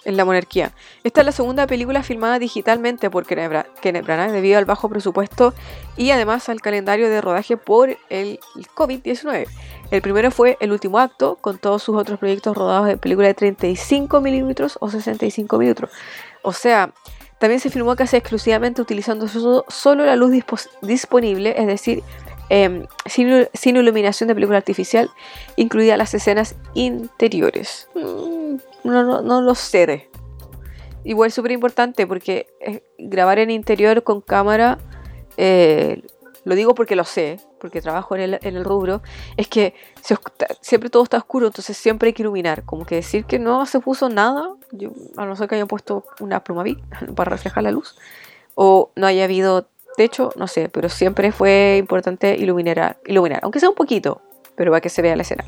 en 0.04 0.16
la 0.16 0.24
monarquía. 0.24 0.72
Esta 1.02 1.20
es 1.20 1.26
la 1.26 1.32
segunda 1.32 1.66
película 1.66 2.02
filmada 2.02 2.38
digitalmente 2.38 3.10
por 3.10 3.26
Kenneth, 3.26 4.04
Branagh 4.04 4.32
debido 4.32 4.58
al 4.58 4.64
bajo 4.64 4.88
presupuesto 4.88 5.54
y 5.96 6.10
además 6.10 6.48
al 6.48 6.60
calendario 6.60 7.08
de 7.08 7.20
rodaje 7.20 7.56
por 7.56 7.90
el, 7.90 7.98
el 8.56 8.68
COVID-19. 8.74 9.46
El 9.90 10.02
primero 10.02 10.30
fue 10.30 10.56
El 10.60 10.72
último 10.72 10.98
acto, 10.98 11.36
con 11.40 11.58
todos 11.58 11.82
sus 11.82 11.96
otros 11.96 12.18
proyectos 12.18 12.56
rodados 12.56 12.88
en 12.88 12.98
película 12.98 13.28
de 13.28 13.34
35 13.34 14.20
milímetros 14.20 14.76
o 14.80 14.90
65 14.90 15.58
milímetros. 15.58 15.90
O 16.42 16.52
sea, 16.52 16.92
también 17.38 17.60
se 17.60 17.70
filmó 17.70 17.94
casi 17.96 18.16
exclusivamente 18.16 18.80
utilizando 18.80 19.28
solo 19.68 20.04
la 20.04 20.16
luz 20.16 20.32
disponible, 20.82 21.54
es 21.56 21.66
decir, 21.66 22.02
em, 22.48 22.86
sin, 23.06 23.76
iluminación 23.76 24.28
de 24.28 24.34
película 24.34 24.58
artificial, 24.58 25.10
incluidas 25.56 25.98
las 25.98 26.14
escenas 26.14 26.54
interiores. 26.74 27.88
Mm, 27.94 28.56
no, 28.84 29.22
no, 29.22 29.40
lo 29.40 29.54
sé. 29.54 30.10
Igual 31.04 31.32
súper 31.32 31.52
importante 31.52 32.06
porque 32.06 32.46
eh, 32.60 32.82
grabar 32.98 33.38
en 33.38 33.50
interior 33.50 34.02
con 34.02 34.20
cámara, 34.20 34.78
eh, 35.36 36.02
lo 36.44 36.54
digo 36.54 36.74
porque 36.74 36.96
lo 36.96 37.04
sé, 37.04 37.40
porque 37.58 37.80
trabajo 37.80 38.14
en 38.16 38.38
el, 38.40 38.64
rubro, 38.64 39.02
es 39.36 39.48
que 39.48 39.74
siempre 40.60 40.90
todo 40.90 41.02
está 41.02 41.16
oscuro, 41.16 41.46
entonces 41.46 41.76
siempre 41.76 42.08
hay 42.08 42.12
que 42.12 42.22
iluminar. 42.22 42.64
Como 42.64 42.84
que 42.84 42.96
decir 42.96 43.24
que 43.24 43.38
no 43.38 43.64
se 43.66 43.80
puso 43.80 44.08
nada, 44.08 44.54
a 45.16 45.26
no 45.26 45.36
ser 45.36 45.48
que 45.48 45.54
hayan 45.54 45.68
puesto 45.68 46.04
una 46.20 46.44
pluma 46.44 46.64
para 47.16 47.30
reflejar 47.30 47.62
la 47.62 47.70
luz, 47.70 47.96
o 48.54 48.90
no 48.96 49.06
haya 49.06 49.24
habido 49.24 49.66
techo, 49.96 50.30
no 50.36 50.46
sé, 50.46 50.68
pero 50.68 50.88
siempre 50.88 51.32
fue 51.32 51.76
importante 51.78 52.36
iluminar, 52.36 52.98
iluminar, 53.06 53.40
aunque 53.42 53.60
sea 53.60 53.70
un 53.70 53.74
poquito, 53.74 54.20
pero 54.54 54.70
para 54.70 54.80
que 54.80 54.90
se 54.90 55.02
vea 55.02 55.16
la 55.16 55.22
escena. 55.22 55.44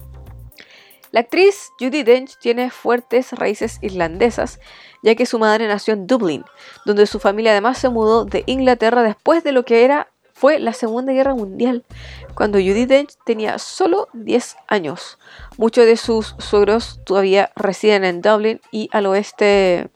La 1.16 1.20
actriz 1.20 1.72
Judy 1.80 2.02
Dench 2.02 2.36
tiene 2.36 2.70
fuertes 2.70 3.32
raíces 3.32 3.78
irlandesas, 3.80 4.60
ya 5.02 5.14
que 5.14 5.24
su 5.24 5.38
madre 5.38 5.66
nació 5.66 5.94
en 5.94 6.06
Dublín, 6.06 6.44
donde 6.84 7.06
su 7.06 7.20
familia 7.20 7.52
además 7.52 7.78
se 7.78 7.88
mudó 7.88 8.26
de 8.26 8.42
Inglaterra 8.44 9.02
después 9.02 9.42
de 9.42 9.52
lo 9.52 9.64
que 9.64 9.86
era 9.86 10.08
fue 10.34 10.58
la 10.58 10.74
Segunda 10.74 11.14
Guerra 11.14 11.34
Mundial, 11.34 11.86
cuando 12.34 12.58
Judy 12.58 12.84
Dench 12.84 13.14
tenía 13.24 13.58
solo 13.58 14.08
10 14.12 14.56
años. 14.68 15.16
Muchos 15.56 15.86
de 15.86 15.96
sus 15.96 16.34
suegros 16.36 17.00
todavía 17.06 17.50
residen 17.56 18.04
en 18.04 18.20
Dublin 18.20 18.60
y 18.70 18.90
al 18.92 19.06
oeste, 19.06 19.88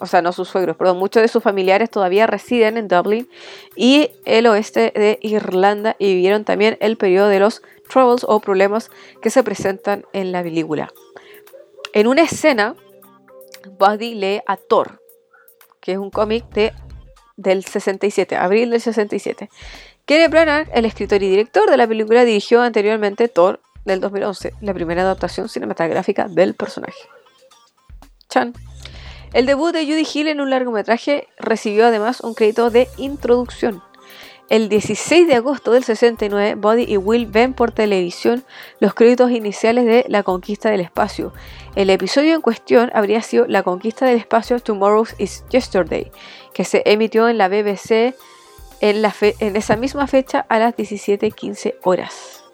o 0.00 0.06
sea, 0.06 0.22
no 0.22 0.32
sus 0.32 0.48
suegros, 0.48 0.78
perdón, 0.78 0.96
muchos 0.96 1.20
de 1.20 1.28
sus 1.28 1.42
familiares 1.42 1.90
todavía 1.90 2.26
residen 2.26 2.78
en 2.78 2.88
Dublin 2.88 3.28
y 3.76 4.10
el 4.24 4.46
oeste 4.46 4.90
de 4.96 5.18
Irlanda 5.20 5.96
y 5.98 6.14
vivieron 6.14 6.46
también 6.46 6.78
el 6.80 6.96
periodo 6.96 7.28
de 7.28 7.40
los 7.40 7.60
troubles 7.88 8.24
o 8.26 8.40
problemas 8.40 8.90
que 9.22 9.30
se 9.30 9.42
presentan 9.42 10.04
en 10.12 10.32
la 10.32 10.42
película. 10.42 10.92
En 11.92 12.06
una 12.06 12.22
escena, 12.22 12.74
Buddy 13.78 14.14
lee 14.14 14.42
a 14.46 14.56
Thor, 14.56 15.00
que 15.80 15.92
es 15.92 15.98
un 15.98 16.10
cómic 16.10 16.48
de 16.50 16.72
del 17.36 17.64
67, 17.64 18.36
abril 18.36 18.70
del 18.70 18.80
67. 18.80 19.50
Kenneth 20.06 20.30
Branagh, 20.30 20.68
el 20.72 20.84
escritor 20.84 21.22
y 21.22 21.28
director 21.28 21.68
de 21.70 21.76
la 21.76 21.86
película, 21.86 22.24
dirigió 22.24 22.62
anteriormente 22.62 23.28
Thor 23.28 23.60
del 23.84 24.00
2011, 24.00 24.54
la 24.60 24.74
primera 24.74 25.02
adaptación 25.02 25.48
cinematográfica 25.48 26.28
del 26.28 26.54
personaje. 26.54 27.08
Chan. 28.28 28.54
El 29.32 29.46
debut 29.46 29.72
de 29.72 29.84
Judy 29.84 30.06
Hill 30.12 30.28
en 30.28 30.40
un 30.40 30.50
largometraje 30.50 31.28
recibió 31.38 31.86
además 31.86 32.20
un 32.20 32.34
crédito 32.34 32.70
de 32.70 32.88
introducción. 32.96 33.82
El 34.48 34.68
16 34.68 35.26
de 35.26 35.34
agosto 35.34 35.72
del 35.72 35.82
69, 35.82 36.54
Buddy 36.54 36.84
y 36.84 36.96
Will 36.98 37.26
ven 37.26 37.52
por 37.52 37.72
televisión 37.72 38.44
los 38.78 38.94
créditos 38.94 39.32
iniciales 39.32 39.86
de 39.86 40.04
La 40.06 40.22
Conquista 40.22 40.70
del 40.70 40.80
Espacio. 40.80 41.32
El 41.74 41.90
episodio 41.90 42.32
en 42.32 42.40
cuestión 42.42 42.92
habría 42.94 43.22
sido 43.22 43.46
La 43.48 43.64
Conquista 43.64 44.06
del 44.06 44.18
Espacio 44.18 44.60
Tomorrow 44.60 45.04
is 45.18 45.44
Yesterday, 45.50 46.12
que 46.54 46.62
se 46.62 46.84
emitió 46.86 47.28
en 47.28 47.38
la 47.38 47.48
BBC 47.48 48.14
en, 48.80 49.04
en 49.40 49.56
esa 49.56 49.74
misma 49.74 50.06
fecha 50.06 50.46
a 50.48 50.60
las 50.60 50.76
17.15 50.76 51.74
horas. 51.82 52.44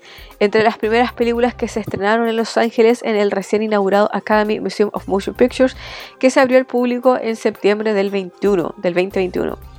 Entre 0.40 0.62
las 0.62 0.78
primeras 0.78 1.12
películas 1.12 1.55
que 1.55 1.68
se 1.68 1.81
estrenaron 1.81 2.26
en 2.26 2.37
Los 2.37 2.57
Ángeles 2.57 3.02
en 3.02 3.16
el 3.16 3.31
recién 3.31 3.62
inaugurado 3.62 4.09
Academy 4.14 4.61
Museum 4.61 4.88
of 4.94 5.09
Motion 5.09 5.35
Pictures, 5.37 5.76
que 6.18 6.31
se 6.31 6.40
abrió 6.40 6.57
al 6.57 6.64
público 6.64 7.18
en 7.20 7.37
septiembre 7.37 7.92
del, 7.92 8.09
21, 8.09 8.76
del 8.78 8.94
2021. 8.94 9.71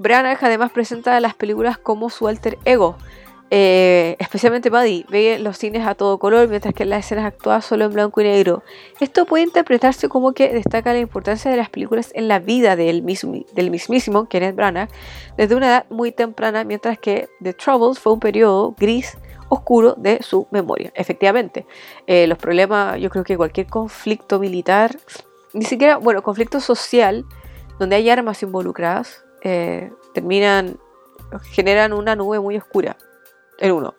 Branagh 0.00 0.38
además 0.40 0.72
presenta 0.72 1.20
las 1.20 1.34
películas 1.34 1.76
como 1.76 2.08
su 2.08 2.26
alter 2.26 2.56
ego, 2.64 2.96
eh, 3.50 4.16
especialmente 4.18 4.70
Buddy, 4.70 5.04
ve 5.10 5.38
los 5.38 5.58
cines 5.58 5.86
a 5.86 5.94
todo 5.94 6.18
color, 6.18 6.48
mientras 6.48 6.72
que 6.72 6.86
las 6.86 7.04
escenas 7.04 7.26
actuadas 7.26 7.66
solo 7.66 7.84
en 7.84 7.92
blanco 7.92 8.22
y 8.22 8.24
negro. 8.24 8.62
Esto 8.98 9.26
puede 9.26 9.42
interpretarse 9.42 10.08
como 10.08 10.32
que 10.32 10.54
destaca 10.54 10.94
la 10.94 11.00
importancia 11.00 11.50
de 11.50 11.58
las 11.58 11.68
películas 11.68 12.12
en 12.14 12.28
la 12.28 12.38
vida 12.38 12.76
del, 12.76 13.02
mismo, 13.02 13.44
del 13.52 13.70
mismísimo 13.70 14.26
Kenneth 14.26 14.56
Branagh 14.56 14.88
desde 15.36 15.54
una 15.54 15.66
edad 15.66 15.86
muy 15.90 16.12
temprana, 16.12 16.64
mientras 16.64 16.98
que 16.98 17.28
The 17.42 17.52
Troubles 17.52 17.98
fue 17.98 18.14
un 18.14 18.20
periodo 18.20 18.74
gris 18.78 19.18
oscuro 19.50 19.96
de 19.98 20.22
su 20.22 20.46
memoria. 20.50 20.92
Efectivamente, 20.94 21.66
eh, 22.06 22.26
los 22.26 22.38
problemas, 22.38 22.98
yo 22.98 23.10
creo 23.10 23.24
que 23.24 23.36
cualquier 23.36 23.66
conflicto 23.66 24.38
militar, 24.38 24.96
ni 25.52 25.66
siquiera, 25.66 25.98
bueno, 25.98 26.22
conflicto 26.22 26.58
social, 26.58 27.26
donde 27.78 27.96
hay 27.96 28.08
armas 28.08 28.42
involucradas, 28.42 29.24
eh, 29.42 29.92
terminan, 30.14 30.78
generan 31.50 31.92
una 31.92 32.16
nube 32.16 32.40
muy 32.40 32.56
oscura. 32.56 32.96
El 33.58 33.72
uno. 33.72 33.94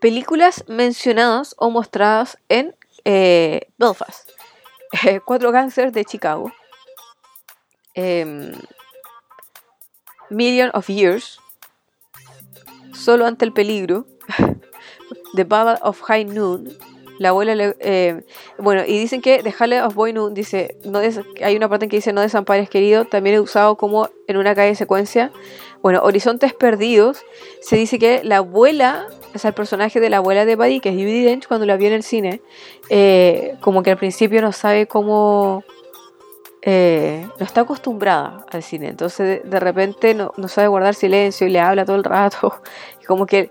Películas 0.00 0.64
mencionadas 0.68 1.54
o 1.58 1.70
mostradas 1.70 2.38
en 2.48 2.74
eh, 3.04 3.70
Belfast. 3.78 4.30
Cuatro 5.24 5.52
cánceres 5.52 5.92
de 5.92 6.04
Chicago. 6.04 6.52
Em, 7.94 8.52
Million 10.30 10.70
of 10.74 10.88
Years. 10.88 11.40
Solo 12.94 13.26
ante 13.26 13.44
el 13.44 13.52
peligro. 13.52 14.06
The 15.34 15.44
Battle 15.44 15.78
of 15.82 16.00
High 16.02 16.24
Noon 16.24 16.76
la 17.18 17.30
abuela 17.30 17.54
le, 17.54 17.76
eh, 17.80 18.22
bueno, 18.58 18.82
y 18.86 18.98
dicen 18.98 19.20
que 19.20 19.42
dejarle 19.42 19.82
of 19.82 19.94
Boy 19.94 20.14
dice, 20.32 20.76
no 20.84 21.00
hay 21.00 21.56
una 21.56 21.68
parte 21.68 21.84
en 21.84 21.90
que 21.90 21.96
dice 21.96 22.12
no 22.12 22.20
desampares 22.20 22.70
querido, 22.70 23.04
también 23.04 23.36
es 23.36 23.42
usado 23.42 23.76
como 23.76 24.08
en 24.26 24.36
una 24.36 24.54
calle 24.54 24.68
de 24.68 24.74
secuencia. 24.76 25.32
Bueno, 25.82 26.00
Horizontes 26.02 26.54
Perdidos, 26.54 27.24
se 27.60 27.76
dice 27.76 27.98
que 27.98 28.22
la 28.24 28.38
abuela, 28.38 29.06
o 29.34 29.38
sea, 29.38 29.50
el 29.50 29.54
personaje 29.54 30.00
de 30.00 30.10
la 30.10 30.18
abuela 30.18 30.44
de 30.44 30.56
Buddy, 30.56 30.80
que 30.80 30.88
es 30.90 30.94
Judy 30.94 31.22
Dench, 31.22 31.46
cuando 31.46 31.66
la 31.66 31.76
vio 31.76 31.88
en 31.88 31.94
el 31.94 32.02
cine, 32.02 32.40
eh, 32.88 33.56
como 33.60 33.82
que 33.82 33.90
al 33.90 33.98
principio 33.98 34.40
no 34.40 34.52
sabe 34.52 34.86
cómo... 34.86 35.64
Eh, 36.62 37.26
no 37.38 37.46
está 37.46 37.60
acostumbrada 37.60 38.44
al 38.50 38.64
cine, 38.64 38.88
entonces 38.88 39.40
de, 39.48 39.60
repente 39.60 40.12
no, 40.12 40.32
no, 40.36 40.48
sabe 40.48 40.66
guardar 40.66 40.96
silencio 40.96 41.46
y 41.46 41.50
le 41.50 41.60
habla 41.60 41.84
todo 41.84 41.94
el 41.94 42.02
rato, 42.02 42.60
como 43.06 43.26
que 43.26 43.50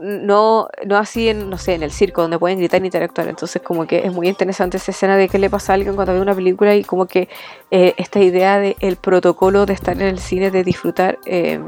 no, 0.00 0.68
no 0.86 0.96
así 0.96 1.28
en, 1.28 1.50
no 1.50 1.58
sé, 1.58 1.74
en 1.74 1.82
el 1.82 1.90
circo 1.90 2.22
donde 2.22 2.38
pueden 2.38 2.58
gritar 2.58 2.82
y 2.82 2.86
interactuar. 2.86 3.28
Entonces 3.28 3.60
como 3.62 3.86
que 3.86 4.06
es 4.06 4.12
muy 4.12 4.28
interesante 4.28 4.76
esa 4.76 4.92
escena 4.92 5.16
de 5.16 5.28
qué 5.28 5.38
le 5.38 5.50
pasa 5.50 5.72
a 5.72 5.74
alguien 5.74 5.94
cuando 5.94 6.14
ve 6.14 6.20
una 6.20 6.34
película 6.34 6.74
y 6.74 6.84
como 6.84 7.06
que 7.06 7.28
eh, 7.70 7.94
esta 7.96 8.20
idea 8.20 8.58
del 8.58 8.76
el 8.80 8.96
protocolo 8.96 9.66
de 9.66 9.72
estar 9.72 9.94
en 9.96 10.08
el 10.08 10.18
cine, 10.18 10.50
de 10.50 10.64
disfrutar, 10.64 11.18
eh, 11.26 11.60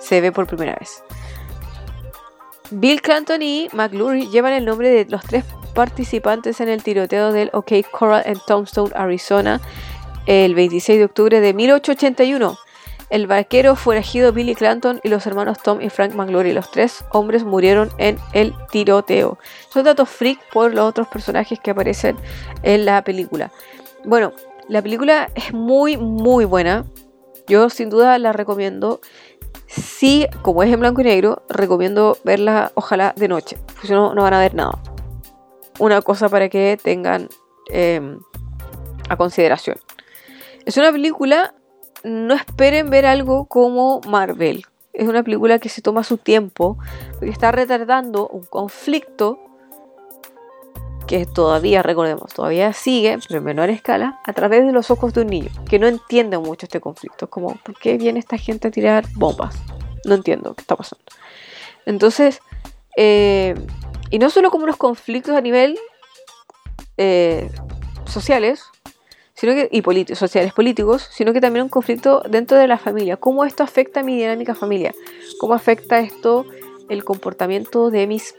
se 0.00 0.20
ve 0.20 0.32
por 0.32 0.46
primera 0.46 0.76
vez. 0.78 1.02
Bill 2.70 3.02
Clanton 3.02 3.42
y 3.42 3.68
McLurie 3.72 4.28
llevan 4.28 4.54
el 4.54 4.64
nombre 4.64 4.88
de 4.90 5.04
los 5.10 5.22
tres 5.22 5.44
participantes 5.74 6.60
en 6.60 6.68
el 6.68 6.82
tiroteo 6.82 7.32
del 7.32 7.50
OK 7.52 7.72
Coral 7.90 8.22
en 8.24 8.38
Tombstone, 8.46 8.92
Arizona, 8.94 9.60
el 10.26 10.54
26 10.54 10.98
de 10.98 11.04
octubre 11.04 11.40
de 11.40 11.52
1881 11.52 12.56
el 13.12 13.26
vaquero 13.26 13.76
forajido 13.76 14.32
Billy 14.32 14.54
Clanton 14.54 14.98
y 15.02 15.10
los 15.10 15.26
hermanos 15.26 15.58
Tom 15.62 15.82
y 15.82 15.90
Frank 15.90 16.14
McLaury. 16.14 16.54
Los 16.54 16.70
tres 16.70 17.04
hombres 17.10 17.44
murieron 17.44 17.90
en 17.98 18.18
el 18.32 18.54
tiroteo. 18.70 19.38
Son 19.68 19.84
datos 19.84 20.08
freak 20.08 20.40
por 20.50 20.72
los 20.72 20.88
otros 20.88 21.08
personajes 21.08 21.60
que 21.60 21.72
aparecen 21.72 22.16
en 22.62 22.86
la 22.86 23.04
película. 23.04 23.52
Bueno, 24.06 24.32
la 24.66 24.80
película 24.80 25.28
es 25.34 25.52
muy, 25.52 25.98
muy 25.98 26.46
buena. 26.46 26.86
Yo 27.46 27.68
sin 27.68 27.90
duda 27.90 28.18
la 28.18 28.32
recomiendo. 28.32 29.02
Sí, 29.66 30.26
como 30.40 30.62
es 30.62 30.72
en 30.72 30.80
blanco 30.80 31.02
y 31.02 31.04
negro, 31.04 31.42
recomiendo 31.50 32.16
verla 32.24 32.72
ojalá 32.76 33.12
de 33.14 33.28
noche. 33.28 33.58
Porque 33.66 33.88
si 33.88 33.92
no, 33.92 34.14
no 34.14 34.22
van 34.22 34.32
a 34.32 34.40
ver 34.40 34.54
nada. 34.54 34.80
Una 35.78 36.00
cosa 36.00 36.30
para 36.30 36.48
que 36.48 36.78
tengan 36.82 37.28
em, 37.68 38.20
a 39.10 39.16
consideración. 39.18 39.76
Es 40.64 40.78
una 40.78 40.90
película 40.90 41.54
no 42.04 42.34
esperen 42.34 42.90
ver 42.90 43.06
algo 43.06 43.46
como 43.46 44.00
Marvel. 44.06 44.64
Es 44.92 45.08
una 45.08 45.22
película 45.22 45.58
que 45.58 45.68
se 45.68 45.82
toma 45.82 46.04
su 46.04 46.18
tiempo, 46.18 46.78
porque 47.12 47.30
está 47.30 47.52
retardando 47.52 48.28
un 48.28 48.44
conflicto 48.44 49.38
que 51.06 51.26
todavía, 51.26 51.82
recordemos, 51.82 52.32
todavía 52.32 52.72
sigue, 52.72 53.18
pero 53.26 53.38
en 53.38 53.44
menor 53.44 53.70
escala, 53.70 54.20
a 54.24 54.32
través 54.32 54.64
de 54.64 54.72
los 54.72 54.90
ojos 54.90 55.14
de 55.14 55.22
un 55.22 55.28
niño, 55.28 55.50
que 55.68 55.78
no 55.78 55.86
entiende 55.86 56.38
mucho 56.38 56.66
este 56.66 56.80
conflicto. 56.80 57.28
Como, 57.28 57.56
¿por 57.56 57.78
qué 57.78 57.98
viene 57.98 58.18
esta 58.18 58.38
gente 58.38 58.68
a 58.68 58.70
tirar 58.70 59.04
bombas? 59.14 59.56
No 60.04 60.14
entiendo 60.14 60.54
qué 60.54 60.62
está 60.62 60.76
pasando. 60.76 61.04
Entonces, 61.86 62.40
eh, 62.96 63.54
y 64.10 64.18
no 64.18 64.30
solo 64.30 64.50
como 64.50 64.66
los 64.66 64.76
conflictos 64.76 65.34
a 65.34 65.40
nivel 65.40 65.78
eh, 66.98 67.50
sociales, 68.04 68.64
sino 69.42 69.54
que, 69.54 69.68
y 69.72 70.14
sociales 70.14 70.52
políticos, 70.52 71.08
sino 71.10 71.32
que 71.32 71.40
también 71.40 71.64
un 71.64 71.68
conflicto 71.68 72.22
dentro 72.30 72.56
de 72.56 72.68
la 72.68 72.78
familia. 72.78 73.16
¿Cómo 73.16 73.44
esto 73.44 73.64
afecta 73.64 74.04
mi 74.04 74.16
dinámica 74.16 74.54
familiar? 74.54 74.94
¿Cómo 75.40 75.52
afecta 75.54 75.98
esto 75.98 76.46
el 76.88 77.02
comportamiento 77.02 77.90
de 77.90 78.06
mis 78.06 78.36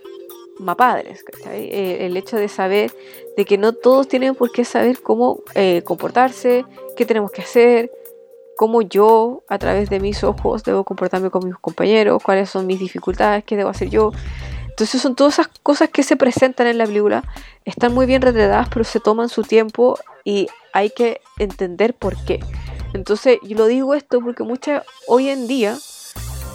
padres? 0.77 1.25
Eh, 1.51 2.05
el 2.05 2.15
hecho 2.15 2.37
de 2.37 2.47
saber 2.47 2.93
de 3.35 3.43
que 3.43 3.57
no 3.57 3.73
todos 3.73 4.07
tienen 4.07 4.33
por 4.33 4.53
qué 4.53 4.63
saber 4.63 5.01
cómo 5.01 5.41
eh, 5.55 5.81
comportarse, 5.83 6.63
qué 6.95 7.05
tenemos 7.05 7.31
que 7.31 7.41
hacer, 7.41 7.91
cómo 8.55 8.81
yo, 8.81 9.43
a 9.49 9.57
través 9.57 9.89
de 9.89 9.99
mis 9.99 10.23
ojos, 10.23 10.63
debo 10.63 10.85
comportarme 10.85 11.29
con 11.29 11.45
mis 11.45 11.57
compañeros, 11.57 12.23
cuáles 12.23 12.49
son 12.49 12.65
mis 12.65 12.79
dificultades, 12.79 13.43
qué 13.43 13.57
debo 13.57 13.71
hacer 13.71 13.89
yo. 13.89 14.13
Entonces 14.73 15.03
son 15.03 15.13
todas 15.13 15.33
esas 15.33 15.49
cosas 15.61 15.89
que 15.89 16.01
se 16.01 16.15
presentan 16.15 16.65
en 16.65 16.79
la 16.79 16.87
película, 16.87 17.23
están 17.63 17.93
muy 17.93 18.07
bien 18.07 18.23
retratadas, 18.23 18.69
pero 18.69 18.83
se 18.83 18.99
toman 18.99 19.29
su 19.29 19.43
tiempo 19.43 19.99
y 20.23 20.47
hay 20.73 20.89
que 20.89 21.21
entender 21.37 21.93
por 21.93 22.17
qué. 22.25 22.39
Entonces, 22.95 23.37
yo 23.43 23.55
lo 23.55 23.67
digo 23.67 23.93
esto 23.93 24.19
porque 24.19 24.41
mucha, 24.41 24.83
hoy 25.07 25.29
en 25.29 25.45
día 25.45 25.77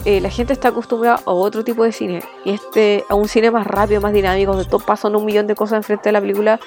eh, 0.03 0.19
la 0.19 0.29
gente 0.29 0.51
está 0.51 0.67
acostumbrada 0.67 1.21
a 1.25 1.31
otro 1.31 1.63
tipo 1.63 1.85
de 1.85 1.93
cine. 1.93 2.21
Y 2.43 2.51
este, 2.51 3.05
a 3.07 3.15
un 3.15 3.29
cine 3.29 3.51
más 3.51 3.65
rápido, 3.65 4.01
más 4.01 4.11
dinámico, 4.11 4.51
donde 4.51 4.69
todo 4.69 4.85
pasan 4.85 5.15
un 5.15 5.23
millón 5.23 5.47
de 5.47 5.55
cosas 5.55 5.77
enfrente 5.77 6.09
de 6.09 6.11
la 6.13 6.19
película. 6.19 6.59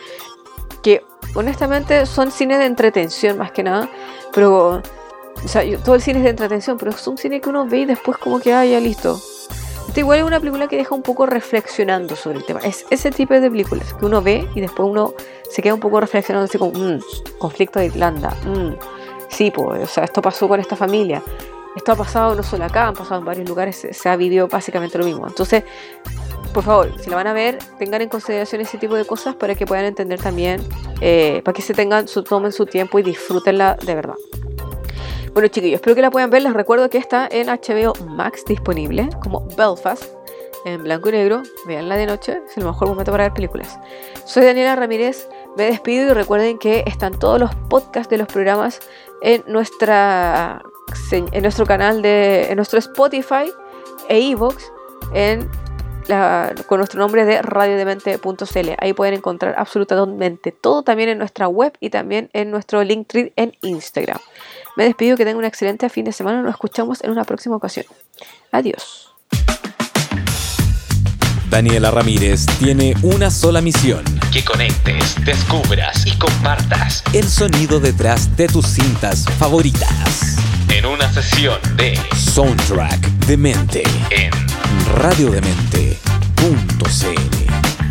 Que 0.82 1.04
honestamente 1.34 2.06
son 2.06 2.30
cine 2.30 2.56
de 2.56 2.64
entretención 2.64 3.36
más 3.36 3.52
que 3.52 3.62
nada. 3.62 3.90
Pero, 4.32 4.80
o 5.44 5.48
sea, 5.48 5.62
todo 5.82 5.96
el 5.96 6.00
cine 6.00 6.20
es 6.20 6.24
de 6.24 6.30
entretención, 6.30 6.78
pero 6.78 6.92
es 6.92 7.06
un 7.06 7.18
cine 7.18 7.42
que 7.42 7.50
uno 7.50 7.66
ve 7.66 7.80
y 7.80 7.84
después 7.84 8.16
como 8.16 8.40
que, 8.40 8.54
ah, 8.54 8.64
ya 8.64 8.80
listo. 8.80 9.20
Este 9.92 10.00
igual 10.00 10.20
es 10.20 10.24
una 10.24 10.40
película 10.40 10.68
que 10.68 10.76
deja 10.78 10.94
un 10.94 11.02
poco 11.02 11.26
reflexionando 11.26 12.16
sobre 12.16 12.38
el 12.38 12.46
tema. 12.46 12.60
Es 12.60 12.86
ese 12.88 13.10
tipo 13.10 13.34
de 13.34 13.50
películas 13.50 13.92
que 13.92 14.06
uno 14.06 14.22
ve 14.22 14.48
y 14.54 14.62
después 14.62 14.88
uno 14.88 15.12
se 15.50 15.60
queda 15.60 15.74
un 15.74 15.80
poco 15.80 16.00
reflexionando 16.00 16.46
así 16.46 16.56
como, 16.56 16.72
mmm, 16.72 16.98
conflicto 17.36 17.78
de 17.78 17.84
Irlanda, 17.88 18.34
mmm, 18.46 18.70
sí, 19.28 19.50
pues, 19.50 19.82
o 19.82 19.86
sea, 19.86 20.04
esto 20.04 20.22
pasó 20.22 20.48
con 20.48 20.60
esta 20.60 20.76
familia, 20.76 21.22
esto 21.76 21.92
ha 21.92 21.96
pasado 21.96 22.34
no 22.34 22.42
solo 22.42 22.64
acá, 22.64 22.86
han 22.86 22.94
pasado 22.94 23.20
en 23.20 23.26
varios 23.26 23.46
lugares, 23.46 23.86
se, 23.90 24.08
ha 24.08 24.16
vivido 24.16 24.48
básicamente 24.48 24.96
lo 24.96 25.04
mismo. 25.04 25.26
Entonces, 25.26 25.62
por 26.54 26.64
favor, 26.64 26.98
si 26.98 27.10
la 27.10 27.16
van 27.16 27.26
a 27.26 27.34
ver, 27.34 27.58
tengan 27.78 28.00
en 28.00 28.08
consideración 28.08 28.62
ese 28.62 28.78
tipo 28.78 28.94
de 28.94 29.04
cosas 29.04 29.34
para 29.34 29.54
que 29.54 29.66
puedan 29.66 29.84
entender 29.84 30.18
también, 30.18 30.66
eh, 31.02 31.42
para 31.44 31.54
que 31.54 31.60
se 31.60 31.74
tengan, 31.74 32.08
su, 32.08 32.22
tomen 32.22 32.52
su 32.52 32.64
tiempo 32.64 32.98
y 32.98 33.02
disfrútenla 33.02 33.76
de 33.84 33.94
verdad. 33.94 34.16
Bueno 35.32 35.48
chiquillos, 35.48 35.76
espero 35.76 35.94
que 35.94 36.02
la 36.02 36.10
puedan 36.10 36.28
ver. 36.28 36.42
Les 36.42 36.52
recuerdo 36.52 36.90
que 36.90 36.98
está 36.98 37.26
en 37.30 37.46
HBO 37.46 37.94
Max 38.04 38.44
disponible 38.44 39.08
como 39.22 39.46
Belfast 39.56 40.04
en 40.66 40.84
blanco 40.84 41.08
y 41.08 41.12
negro. 41.12 41.42
Veanla 41.66 41.96
de 41.96 42.04
noche, 42.04 42.42
es 42.46 42.58
el 42.58 42.66
mejor 42.66 42.88
momento 42.88 43.12
para 43.12 43.24
ver 43.24 43.32
películas. 43.32 43.78
Soy 44.26 44.44
Daniela 44.44 44.76
Ramírez, 44.76 45.26
me 45.56 45.64
despido 45.64 46.10
y 46.10 46.12
recuerden 46.12 46.58
que 46.58 46.84
están 46.86 47.18
todos 47.18 47.40
los 47.40 47.54
podcasts 47.70 48.10
de 48.10 48.18
los 48.18 48.28
programas 48.28 48.80
en, 49.22 49.42
nuestra, 49.46 50.62
en 51.10 51.42
nuestro 51.42 51.64
canal 51.64 52.02
de 52.02 52.48
en 52.50 52.56
nuestro 52.56 52.78
Spotify 52.78 53.50
e 54.10 54.20
iVoox 54.20 54.70
con 56.66 56.78
nuestro 56.78 57.00
nombre 57.00 57.24
de 57.24 57.40
radiodemente.cl. 57.40 58.70
Ahí 58.78 58.92
pueden 58.92 59.14
encontrar 59.14 59.54
absolutamente 59.56 60.52
todo 60.52 60.82
también 60.82 61.08
en 61.08 61.16
nuestra 61.16 61.48
web 61.48 61.72
y 61.80 61.88
también 61.88 62.28
en 62.34 62.50
nuestro 62.50 62.82
Linktree 62.84 63.32
en 63.36 63.56
Instagram. 63.62 64.18
Me 64.76 64.84
despido, 64.84 65.16
que 65.16 65.24
tengan 65.24 65.38
un 65.38 65.44
excelente 65.44 65.88
fin 65.88 66.04
de 66.04 66.12
semana. 66.12 66.42
Nos 66.42 66.52
escuchamos 66.52 67.02
en 67.04 67.10
una 67.10 67.24
próxima 67.24 67.56
ocasión. 67.56 67.86
Adiós. 68.50 69.10
Daniela 71.50 71.90
Ramírez 71.90 72.46
tiene 72.58 72.94
una 73.02 73.30
sola 73.30 73.60
misión. 73.60 74.02
Que 74.32 74.42
conectes, 74.42 75.22
descubras 75.22 76.06
y 76.06 76.16
compartas 76.16 77.04
el 77.12 77.28
sonido 77.28 77.78
detrás 77.78 78.34
de 78.36 78.46
tus 78.46 78.66
cintas 78.66 79.26
favoritas. 79.38 80.36
En 80.70 80.86
una 80.86 81.12
sesión 81.12 81.60
de 81.76 81.98
Soundtrack 82.16 83.00
de 83.26 83.36
Mente 83.36 83.82
en 84.10 84.32
radiodemente.cl 84.96 87.81